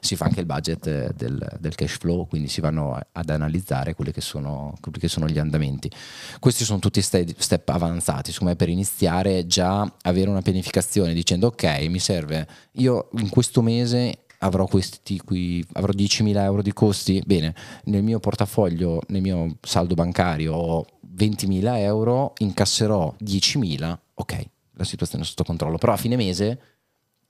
[0.00, 3.94] si fa anche il budget eh, del, del cash flow, quindi si vanno ad analizzare
[3.94, 5.90] quelli che, sono, quelli che sono gli andamenti.
[6.38, 11.48] Questi sono tutti ste- step avanzati, secondo me per iniziare già avere una pianificazione dicendo
[11.48, 17.22] ok, mi serve, io in questo mese avrò, questi, qui, avrò 10.000 euro di costi,
[17.24, 20.86] bene, nel mio portafoglio, nel mio saldo bancario ho
[21.20, 26.60] 20.000 euro, incasserò 10.000, ok, la situazione è sotto controllo, però a fine mese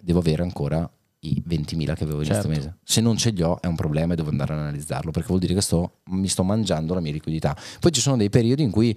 [0.00, 0.88] devo avere ancora
[1.22, 2.48] i 20.000 che avevo Certo.
[2.48, 2.76] mese.
[2.82, 5.40] Se non ce li ho è un problema e devo andare ad analizzarlo perché vuol
[5.40, 7.54] dire che sto, mi sto mangiando la mia liquidità.
[7.78, 8.96] Poi ci sono dei periodi in cui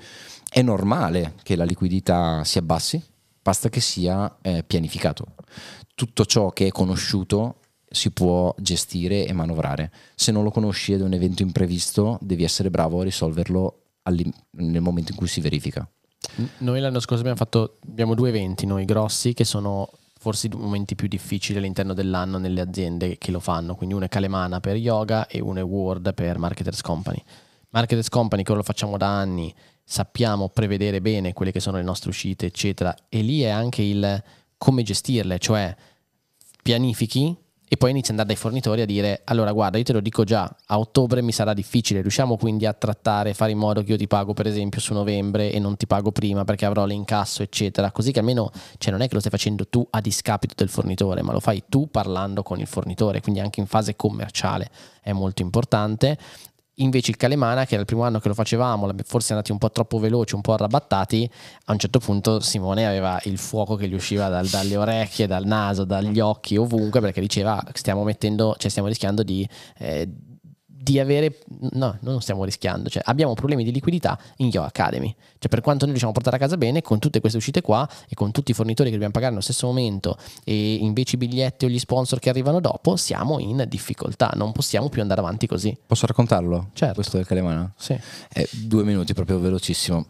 [0.49, 3.01] è normale che la liquidità si abbassi,
[3.41, 5.25] basta che sia eh, pianificato.
[5.95, 7.57] Tutto ciò che è conosciuto
[7.89, 9.91] si può gestire e manovrare.
[10.15, 14.81] Se non lo conosci ed è un evento imprevisto, devi essere bravo a risolverlo nel
[14.81, 15.87] momento in cui si verifica.
[16.59, 20.95] Noi l'anno scorso abbiamo fatto abbiamo due eventi, noi grossi, che sono forse i momenti
[20.95, 23.75] più difficili all'interno dell'anno nelle aziende che lo fanno.
[23.75, 27.21] Quindi uno è Kalemana per yoga e uno è Word per Marketers Company.
[27.69, 32.09] Marketers Company, che lo facciamo da anni, sappiamo prevedere bene quelle che sono le nostre
[32.09, 32.95] uscite, eccetera.
[33.09, 34.23] E lì è anche il
[34.57, 35.75] come gestirle, cioè
[36.61, 37.35] pianifichi
[37.73, 40.23] e poi inizi ad andare dai fornitori a dire allora guarda io te lo dico
[40.23, 43.97] già a ottobre mi sarà difficile riusciamo quindi a trattare fare in modo che io
[43.97, 47.91] ti pago per esempio su novembre e non ti pago prima perché avrò l'incasso eccetera.
[47.91, 51.23] Così che almeno cioè non è che lo stai facendo tu a discapito del fornitore
[51.23, 54.69] ma lo fai tu parlando con il fornitore quindi anche in fase commerciale
[55.01, 56.19] è molto importante
[56.77, 59.69] Invece il Calemana, che era il primo anno che lo facevamo, forse andati un po'
[59.69, 61.29] troppo veloci, un po' arrabattati,
[61.65, 65.45] a un certo punto Simone aveva il fuoco che gli usciva dal- dalle orecchie, dal
[65.45, 69.47] naso, dagli occhi, ovunque, perché diceva stiamo mettendo, cioè stiamo rischiando di,
[69.77, 70.09] eh,
[70.83, 71.39] di avere,
[71.71, 75.15] no, non stiamo rischiando, cioè abbiamo problemi di liquidità in Yo Academy.
[75.39, 77.87] Cioè per quanto noi riusciamo a portare a casa bene, con tutte queste uscite qua
[78.09, 81.65] e con tutti i fornitori che dobbiamo pagare nello stesso momento e invece i biglietti
[81.65, 85.75] o gli sponsor che arrivano dopo, siamo in difficoltà, non possiamo più andare avanti così.
[85.87, 86.69] Posso raccontarlo?
[86.73, 86.95] Certo.
[86.95, 87.71] Questo del Calemana?
[87.77, 87.97] Sì.
[88.33, 90.05] Eh, due minuti, proprio velocissimo.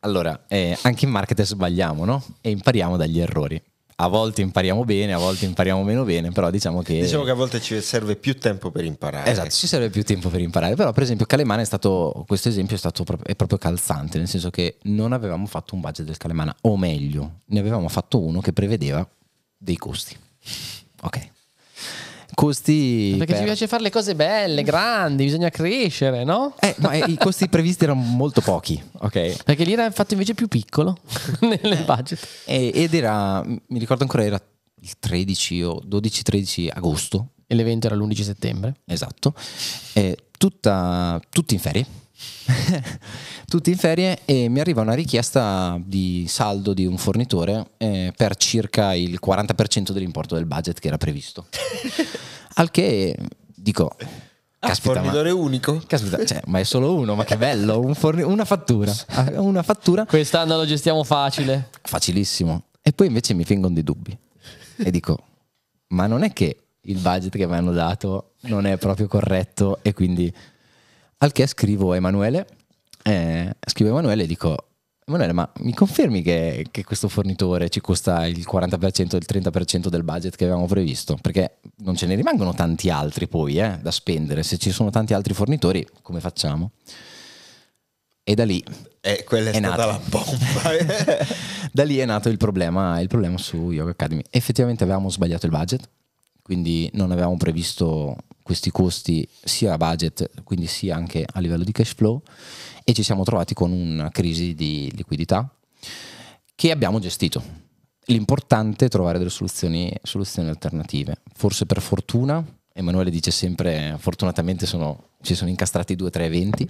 [0.00, 2.22] Allora, eh, anche in marketing sbagliamo, no?
[2.40, 3.60] E impariamo dagli errori.
[4.00, 7.00] A volte impariamo bene, a volte impariamo meno bene, però diciamo che...
[7.00, 9.28] Diciamo che a volte ci serve più tempo per imparare.
[9.28, 10.76] Esatto, ci serve più tempo per imparare.
[10.76, 12.24] Però, per esempio, Calemana è stato.
[12.24, 15.80] Questo esempio è stato proprio, è proprio calzante, nel senso che non avevamo fatto un
[15.80, 19.04] budget del Calemana, o meglio, ne avevamo fatto uno che prevedeva
[19.56, 20.16] dei costi.
[21.02, 21.30] Ok.
[22.34, 23.14] Costi.
[23.16, 26.54] Perché per- ci piace fare le cose belle, grandi, bisogna crescere, no?
[26.60, 29.42] Eh, no, eh, I costi previsti erano molto pochi, ok?
[29.44, 30.98] Perché lì era fatto invece più piccolo
[31.40, 32.26] nel budget.
[32.44, 34.40] E- ed era, mi ricordo ancora, era
[34.80, 38.74] il 13 o 12-13 agosto, E l'evento era l'11 settembre.
[38.84, 39.34] esatto,
[39.94, 41.86] e tutta, tutti in ferie.
[43.46, 48.36] tutti in ferie e mi arriva una richiesta di saldo di un fornitore eh, per
[48.36, 51.46] circa il 40% dell'importo del budget che era previsto.
[52.54, 53.16] Al che
[53.54, 53.94] dico,
[54.60, 55.80] Ah, caspita, ma, fornitore unico?
[55.86, 59.62] caspita, cioè, ma è solo uno, ma che bello, un forni- una fattura, Ah, una
[59.62, 61.68] fattura Quest'anno lo gestiamo facile.
[61.82, 62.64] facilissimo.
[62.82, 64.16] E poi invece mi vengono dei dubbi.
[64.78, 65.16] E dico,
[65.88, 69.92] ma non è che il budget che mi hanno dato non è proprio corretto e
[69.92, 70.32] quindi
[71.18, 72.46] al che scrivo a Emanuele,
[73.02, 74.56] eh, scrivo a Emanuele e dico,
[75.06, 80.04] Emanuele ma mi confermi che, che questo fornitore ci costa il 40% il 30% del
[80.04, 81.16] budget che avevamo previsto?
[81.20, 85.14] Perché non ce ne rimangono tanti altri poi eh, da spendere, se ci sono tanti
[85.14, 86.72] altri fornitori come facciamo?
[88.22, 88.62] E da lì
[89.00, 89.90] Eh, quella è, È stata nato.
[89.90, 91.24] la bomba.
[91.72, 94.22] da lì è nato il problema, il problema su Yoga Academy.
[94.28, 95.88] Effettivamente avevamo sbagliato il budget,
[96.48, 101.72] quindi non avevamo previsto questi costi sia a budget, quindi sia anche a livello di
[101.72, 102.22] cash flow
[102.82, 105.46] e ci siamo trovati con una crisi di liquidità
[106.54, 107.42] che abbiamo gestito.
[108.06, 111.18] L'importante è trovare delle soluzioni, soluzioni alternative.
[111.34, 112.42] Forse per fortuna,
[112.72, 116.66] Emanuele dice sempre, fortunatamente sono- ci sono incastrati due o tre eventi.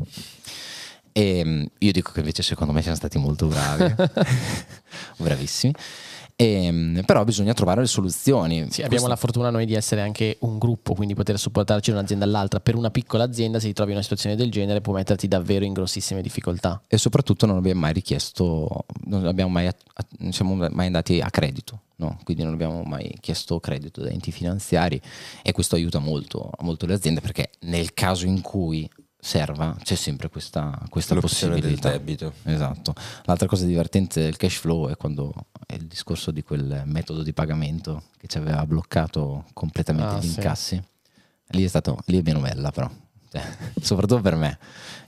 [1.12, 3.94] E mm, io dico che invece secondo me siamo stati molto bravi,
[5.18, 5.72] bravissimi.
[6.40, 8.68] E, mm, però bisogna trovare le soluzioni.
[8.70, 12.24] Sì, abbiamo la fortuna noi di essere anche un gruppo, quindi poter supportarci da un'azienda
[12.24, 12.60] all'altra.
[12.60, 15.64] Per una piccola azienda, se ti trovi in una situazione del genere, può metterti davvero
[15.64, 16.80] in grossissime difficoltà.
[16.86, 19.68] E soprattutto non abbiamo mai richiesto, non, abbiamo mai,
[20.18, 22.20] non siamo mai andati a credito, no?
[22.22, 25.00] quindi non abbiamo mai chiesto credito da enti finanziari
[25.42, 28.88] e questo aiuta molto, molto le aziende perché nel caso in cui
[29.20, 31.90] serva c'è sempre questa, questa L'opzione del possibilità.
[31.90, 32.32] debito.
[32.44, 32.94] Esatto.
[33.24, 35.32] L'altra cosa divertente del cash flow è quando
[35.66, 40.28] è il discorso di quel metodo di pagamento che ci aveva bloccato completamente Ah, gli
[40.28, 40.34] sì.
[40.36, 40.82] incassi.
[41.52, 42.90] Lì è stato, lì è meno bella però,
[43.80, 44.58] soprattutto per me.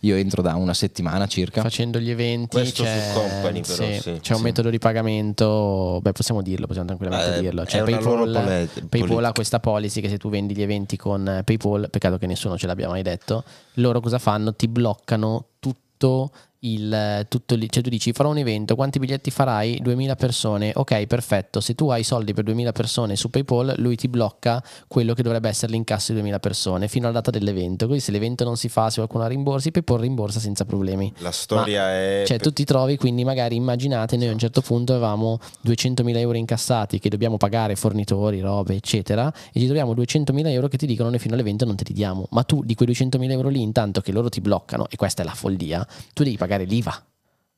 [0.01, 1.61] Io entro da una settimana circa.
[1.61, 4.45] facendo gli eventi Questo c'è, su Company, però, sì, sì, c'è un sì.
[4.45, 9.61] metodo di pagamento beh possiamo dirlo possiamo tranquillamente Eh, dirlo cioè, PayPal, PayPal ha questa
[9.61, 13.03] policy che se tu vendi gli eventi con PayPal peccato che nessuno ce l'abbia mai
[13.03, 13.45] detto
[13.75, 14.55] loro cosa fanno?
[14.55, 16.31] ti bloccano tutto
[16.61, 19.79] il tutto lì, cioè tu dici farò un evento, quanti biglietti farai?
[19.81, 24.09] 2000 persone, ok perfetto, se tu hai soldi per 2000 persone su PayPal lui ti
[24.09, 28.11] blocca quello che dovrebbe essere l'incasso di 2000 persone fino alla data dell'evento, così se
[28.13, 31.13] l'evento non si fa, se qualcuno ha rimborsi, PayPal rimborsa senza problemi.
[31.19, 32.25] La storia Ma- è...
[32.27, 36.37] Cioè, tu ti trovi, quindi magari immaginate, noi a un certo punto avevamo 200.000 euro
[36.37, 41.09] incassati che dobbiamo pagare fornitori, robe, eccetera, e ci troviamo 200.000 euro che ti dicono
[41.09, 42.27] noi fino all'evento non te li diamo.
[42.31, 45.25] Ma tu di quei 200.000 euro lì, intanto che loro ti bloccano, e questa è
[45.25, 47.05] la follia, tu devi pagare l'IVA.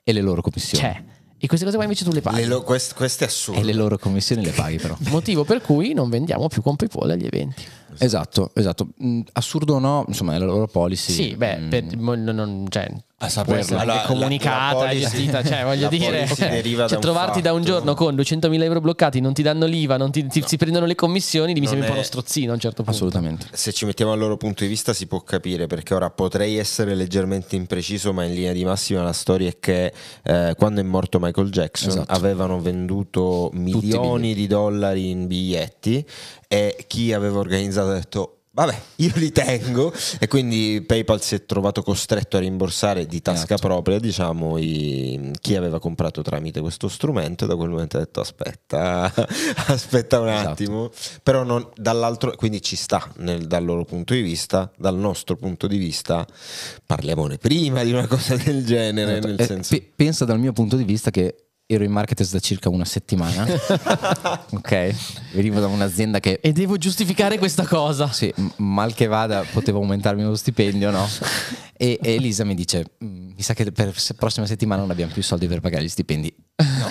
[0.04, 0.82] E le loro commissioni.
[0.84, 1.02] Cioè,
[1.38, 2.40] e queste cose qua invece tu le paghi.
[2.40, 3.60] Le lo- quest- questo è assurdo.
[3.60, 4.96] E le loro commissioni le paghi però.
[5.10, 7.64] Motivo per cui non vendiamo più con PayPal agli eventi.
[7.98, 8.88] esatto, esatto.
[9.02, 11.12] Mm, assurdo o no, insomma, è la loro policy.
[11.12, 12.88] Sì, beh, Mm, per- non- cioè,
[13.24, 13.60] A saperlo.
[13.60, 17.40] essere anche La- la- comunicata, la policy- gestita, cioè voglio dire, cioè, da un trovarti
[17.40, 20.56] da un giorno con 200.000 euro bloccati, non ti danno l'IVA, non ti, ti- si
[20.56, 22.90] prendono le commissioni, mi sembra un po' uno strozzino a un certo punto.
[22.90, 23.46] Assolutamente.
[23.52, 26.94] Se ci mettiamo al loro punto di vista si può capire perché ora potrei essere
[26.94, 29.92] leggermente impreciso ma in linea di massima la storia è che
[30.24, 32.12] eh, quando è morto Michael Jackson Esatto.
[32.12, 36.04] avevano venduto milioni di dollari in biglietti
[36.48, 41.44] e chi aveva organizzato ha detto vabbè io li tengo e quindi PayPal si è
[41.46, 43.66] trovato costretto a rimborsare di tasca Esatto.
[43.68, 48.20] propria diciamo i- chi aveva comprato tramite questo strumento e da quel momento ha detto
[48.20, 49.10] aspetta
[49.68, 50.48] aspetta un Esatto.
[50.50, 50.90] attimo
[51.22, 55.66] però non, dall'altro quindi ci sta nel- dal loro punto di vista dal nostro punto
[55.66, 56.26] di vista
[56.84, 59.26] parliamone prima di una cosa del genere Esatto.
[59.28, 61.36] nel Eh, senso pe- pensa dal mio punto di vista che
[61.74, 63.46] ero in marketers da circa una settimana.
[64.52, 64.94] ok,
[65.32, 68.10] venivo da un'azienda che E devo giustificare questa cosa.
[68.12, 71.06] sì, mal che vada potevo aumentarmi lo stipendio, no?
[71.76, 75.12] E, e Elisa mi dice: "Mm, Mi sa che per la prossima settimana non abbiamo
[75.12, 76.32] più soldi per pagare gli stipendi.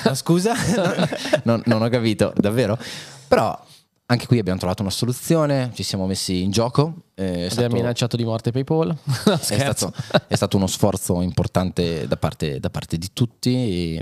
[0.06, 0.54] No, scusa,
[1.44, 2.78] non, non ho capito, davvero.
[3.28, 3.58] Però
[4.08, 7.04] anche qui abbiamo trovato una soluzione, ci siamo messi in gioco.
[7.16, 8.94] eh, È Abbiamo stato, minacciato di morte PayPal.
[9.24, 9.94] È stato,
[10.28, 13.98] è stato uno sforzo importante da parte, da parte di tutti,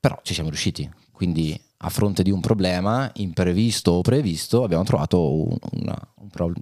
[0.00, 0.88] però ci siamo riusciti.
[1.12, 6.52] Quindi a fronte di un problema imprevisto o previsto abbiamo trovato un- una, un pro-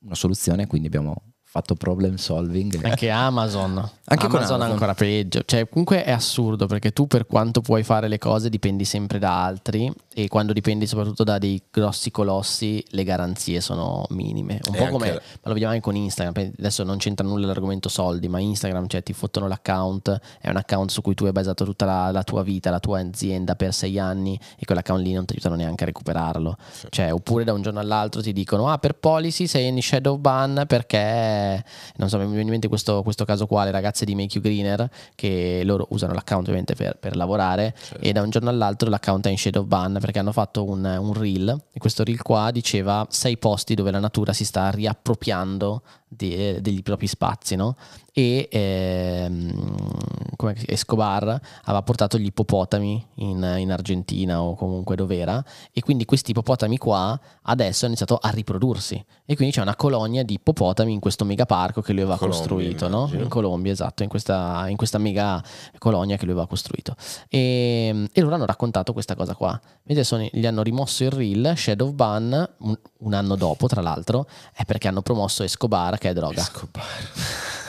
[0.00, 2.84] una soluzione, quindi abbiamo fatto problem solving.
[2.84, 3.76] Anche Amazon.
[4.08, 4.70] Anche Amazon Amazon.
[4.72, 5.42] ancora peggio.
[5.44, 9.42] Cioè, comunque è assurdo perché tu, per quanto puoi fare le cose, dipendi sempre da
[9.42, 9.90] altri.
[10.14, 14.60] E quando dipendi soprattutto da dei grossi colossi, le garanzie sono minime.
[14.68, 16.52] Un E po' come, ma lo vediamo anche con Instagram.
[16.58, 20.20] Adesso non c'entra nulla l'argomento soldi, ma Instagram, cioè ti fottono l'account.
[20.40, 23.00] È un account su cui tu hai basato tutta la, la tua vita, la tua
[23.00, 24.38] azienda per sei anni.
[24.58, 26.56] E quell'account lì non ti aiutano neanche a recuperarlo.
[26.90, 30.64] Cioè, oppure da un giorno all'altro ti dicono: Ah, per policy sei in shadow ban
[30.66, 31.45] perché
[31.96, 34.42] non so, mi viene in mente questo, questo caso qua, le ragazze di Make You
[34.42, 39.26] Greener, che loro usano l'account ovviamente per, per lavorare e da un giorno all'altro l'account
[39.26, 43.06] è in shadow ban perché hanno fatto un, un reel e questo reel qua diceva
[43.10, 47.76] sei posti dove la natura si sta riappropriando de- degli propri spazi, no?
[48.18, 49.74] E ehm,
[50.36, 56.30] come Escobar aveva portato gli ippopotami in, in Argentina o comunque dov'era e quindi questi
[56.30, 60.98] ippopotami qua adesso hanno iniziato a riprodursi e quindi c'è una colonia di ippopotami in
[61.00, 63.10] questo megaparco che lui aveva Colombia, costruito, no?
[63.12, 65.42] In Colombia, esatto, in questa, in questa mega
[65.76, 66.96] colonia che lui aveva costruito.
[67.28, 69.60] E, e loro hanno raccontato questa cosa qua.
[69.82, 74.26] Vedete, sono- gli hanno rimosso il reel, Shadow Ban, un, un anno dopo, tra l'altro,
[74.54, 76.40] è perché hanno promosso Escobar, che è droga.
[76.40, 76.84] Escobar.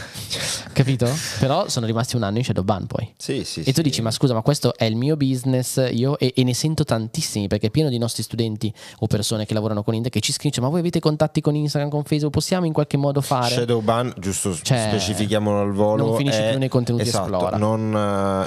[0.74, 1.08] Capito?
[1.40, 3.14] Però sono rimasti un anno in Shadow Ban poi.
[3.18, 3.82] sì sì E tu sì.
[3.82, 7.48] dici, ma scusa, ma questo è il mio business, io e, e ne sento tantissimi
[7.48, 10.64] perché è pieno di nostri studenti o persone che lavorano con Internet che ci scrivono,
[10.66, 13.54] ma voi avete contatti con Instagram, con Facebook, possiamo in qualche modo fare?
[13.56, 16.06] Shadow ban, giusto Cioè, specifichiamolo al volo.
[16.06, 17.58] non finisci è- più nei contenuti esatto, Esplora.
[17.58, 17.94] Non,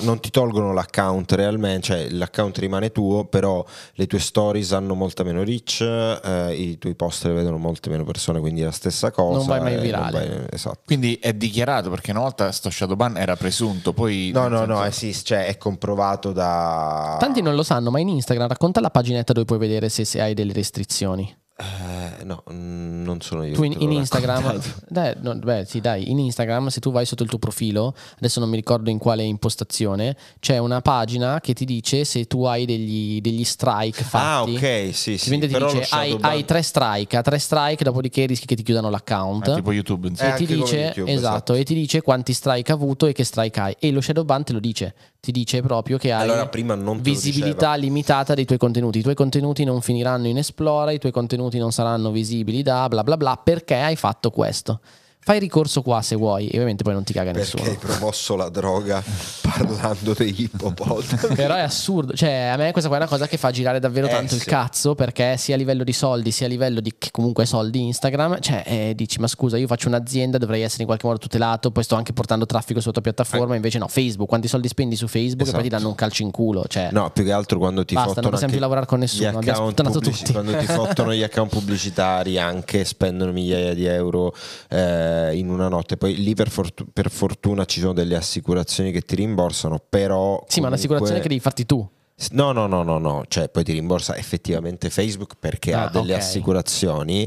[0.00, 3.64] eh, non ti tolgono l'account realmente, cioè l'account rimane tuo, però
[3.94, 8.04] le tue stories hanno molta meno reach, eh, i tuoi post le vedono molte meno
[8.04, 9.38] persone, quindi è la stessa cosa.
[9.38, 10.10] Non vai mai virale.
[10.28, 10.78] vai- esatto.
[10.86, 14.30] Quindi è dichiarato perché una volta sto Shadowban era presunto, poi...
[14.32, 17.16] No, no, senso- no, esiste, cioè è comprovato da...
[17.20, 20.20] Tanti non lo sanno, ma in Instagram racconta la paginetta dove puoi vedere se, se
[20.20, 21.32] hai delle restrizioni.
[21.60, 23.52] Eh, no, non sono io.
[23.54, 24.58] Tu in, in Instagram,
[24.88, 28.40] dai, no, beh, sì, dai, in Instagram, se tu vai sotto il tuo profilo, adesso
[28.40, 32.64] non mi ricordo in quale impostazione, c'è una pagina che ti dice se tu hai
[32.64, 34.54] degli, degli strike Ah, fatti.
[34.56, 35.28] ok, sì, sì.
[35.28, 38.88] Quindi ti dice hai, hai tre strike, a tre strike, dopodiché rischi che ti chiudano
[38.90, 39.48] l'account.
[39.48, 40.34] Ah, tipo YouTube, Eh, insomma.
[40.34, 41.54] e ti come dice YouTube, esatto, esatto.
[41.54, 44.44] e ti dice quanti strike ha avuto e che strike hai e lo shadow ban
[44.44, 46.48] te lo dice ti dice proprio che hai Allora,
[46.96, 48.98] visibilità limitata dei tuoi contenuti.
[48.98, 53.04] I tuoi contenuti non finiranno in esplora i tuoi contenuti non saranno visibili da bla
[53.04, 54.80] bla bla perché hai fatto questo
[55.22, 57.70] Fai ricorso qua se vuoi, e ovviamente poi non ti caga Perché nessuno.
[57.70, 59.02] hai promosso la droga
[59.42, 61.34] parlando degli ippopotami.
[61.34, 64.06] Però è assurdo, cioè a me questa qua è una cosa che fa girare davvero
[64.06, 64.46] Eh, tanto il sì.
[64.48, 68.40] cazzo perché sia a livello di soldi sia a livello di che comunque soldi Instagram,
[68.40, 71.84] cioè eh, dici ma scusa io faccio un'azienda dovrei essere in qualche modo tutelato, poi
[71.84, 75.46] sto anche portando traffico sulla tua piattaforma, invece no, Facebook, quanti soldi spendi su Facebook
[75.48, 75.76] e poi ti Esatto.
[75.76, 78.52] danno un calcio in culo, cioè No, più che altro quando ti Basta, non possiamo
[78.52, 80.32] più lavorare con nessuno, abbiamo sputtanato tutti.
[80.32, 84.34] Quando ti fottono gli account pubblicitari anche spendono migliaia di euro
[84.70, 85.96] eh, in una notte.
[85.96, 90.42] Poi lì per, fortu- per fortuna ci sono delle assicurazioni che ti rimborsano, però...
[90.48, 91.88] sì, ma un'assicurazione che comunque- devi farti tu.
[92.32, 96.12] No, no, no, no, no, cioè poi ti rimborsa effettivamente Facebook perché Ah, ha delle
[96.12, 96.18] ok.
[96.20, 97.26] assicurazioni.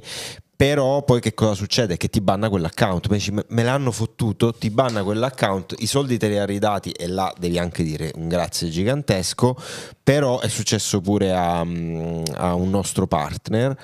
[0.55, 1.97] Però poi che cosa succede?
[1.97, 6.27] Che ti banna quell'account, dici, "Me- me l'hanno fottuto, ti banna quell'account, i soldi te
[6.29, 9.57] li ha ridati e là devi anche dire un grazie gigantesco,
[10.03, 13.75] però è successo pure a, mm, a un nostro partner,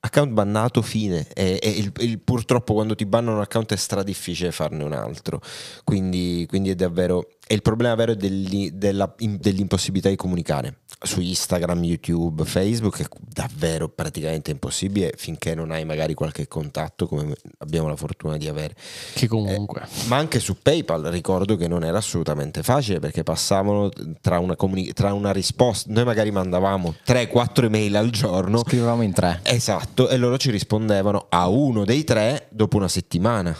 [0.00, 4.02] account bannato, fine, e, e il- il- purtroppo quando ti bannano un account è stra
[4.02, 5.40] difficile farne un altro,
[5.84, 10.78] quindi, quindi è davvero, e il problema vero è degli- della- in- dell'impossibilità di comunicare
[11.02, 17.34] su Instagram, YouTube, Facebook è davvero praticamente impossibile finché non hai magari qualche contatto come
[17.58, 18.74] abbiamo la fortuna di avere.
[19.14, 19.82] Che comunque.
[20.08, 23.90] Ma anche su PayPal ricordo che non era assolutamente facile perché passavano
[24.20, 28.58] tra una, comuni- tra una risposta, noi magari mandavamo 3-4 email al giorno.
[28.58, 29.40] Scrivevamo in tre.
[29.44, 33.54] Esatto, e loro ci rispondevano a uno dei tre dopo una settimana.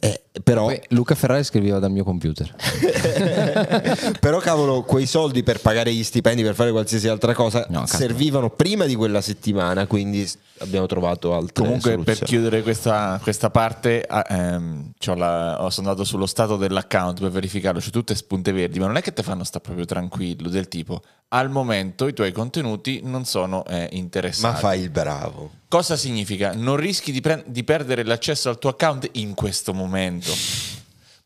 [0.00, 2.52] Eh, però, Poi Luca Ferrari scriveva dal mio computer.
[4.20, 8.50] però, cavolo, quei soldi per pagare gli stipendi, per fare qualsiasi altra cosa, No, servivano
[8.50, 9.86] prima di quella settimana.
[9.86, 10.28] Quindi
[10.58, 12.26] abbiamo trovato altre Comunque, per soluzioni.
[12.30, 17.80] chiudere questa, questa parte, ehm, la- ho- sono andato sullo stato dell'account per verificarlo.
[17.80, 20.48] C'è tutte spunte verdi, ma non è che te fanno sta proprio tranquillo.
[20.48, 24.52] Del tipo, al momento i tuoi contenuti non sono eh, interessati.
[24.54, 25.50] Ma fai il bravo.
[25.68, 26.52] Cosa significa?
[26.54, 30.32] Non rischi di, pre- di perdere l'accesso al tuo account in questo momento.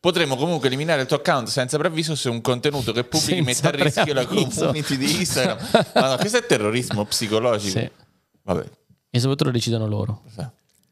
[0.01, 3.80] Potremmo comunque eliminare il tuo account senza preavviso se un contenuto che pubblichi Senza mette
[3.80, 4.61] a rischio la preavviso.
[4.66, 5.68] community di Instagram.
[5.95, 7.78] Ma no, questo è terrorismo psicologico.
[7.78, 7.91] Sì.
[8.43, 8.64] Vabbè.
[9.11, 10.22] E soprattutto lo decidono loro.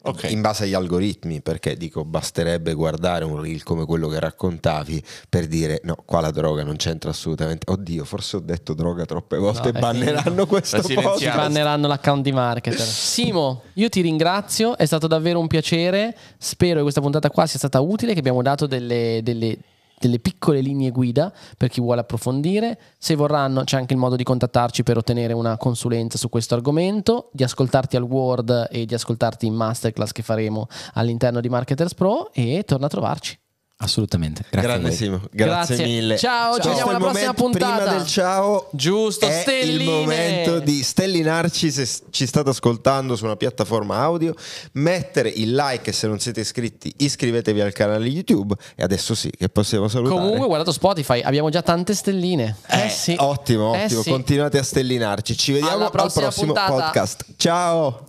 [0.09, 0.31] Ok.
[0.31, 5.47] In base agli algoritmi, perché dico basterebbe guardare un reel come quello che raccontavi per
[5.47, 7.71] dire no, qua la droga non c'entra assolutamente.
[7.71, 11.17] Oddio, forse ho detto droga troppe volte No, e è banneranno questo silenziamo.
[11.17, 11.37] Ti podcast.
[11.37, 12.81] banneranno l'account di marketer.
[12.81, 16.17] Simo, io ti ringrazio, è stato davvero un piacere.
[16.39, 19.59] Spero che questa puntata qua sia stata utile, che abbiamo dato delle, delle-
[19.99, 22.79] delle piccole linee guida per chi vuole approfondire.
[22.99, 27.31] Se vorranno, c'è anche il modo di contattarci per ottenere una consulenza su questo argomento,
[27.33, 32.33] di ascoltarti al Word e di ascoltarti in masterclass che faremo all'interno di Marketers Pro.
[32.33, 33.39] E torna a trovarci.
[33.79, 34.41] Assolutamente.
[34.51, 34.97] Grazie a Grande voi.
[34.97, 35.85] Simo, grazie, Grazie.
[35.85, 36.17] mille.
[36.17, 37.77] Ciao, ci Questo vediamo alla prossima momento- puntata.
[37.83, 39.83] Prima del ciao, Giusto, è stelline.
[39.83, 44.35] il momento di stellinarci se ci state ascoltando su una piattaforma audio,
[44.73, 49.51] mettere il like se non siete iscritti iscrivetevi al canale YouTube e adesso sì che
[49.51, 50.21] possiamo salutare.
[50.21, 52.57] Comunque, guardato Spotify, abbiamo già tante stelline.
[52.69, 53.15] Eh, sì.
[53.19, 54.11] Ottimo, Eh ottimo, sì.
[54.11, 55.37] continuate a stellinarci.
[55.37, 56.73] Ci vediamo Alla al prossima prossimo puntata.
[56.73, 57.25] podcast.
[57.37, 58.05] Ciao!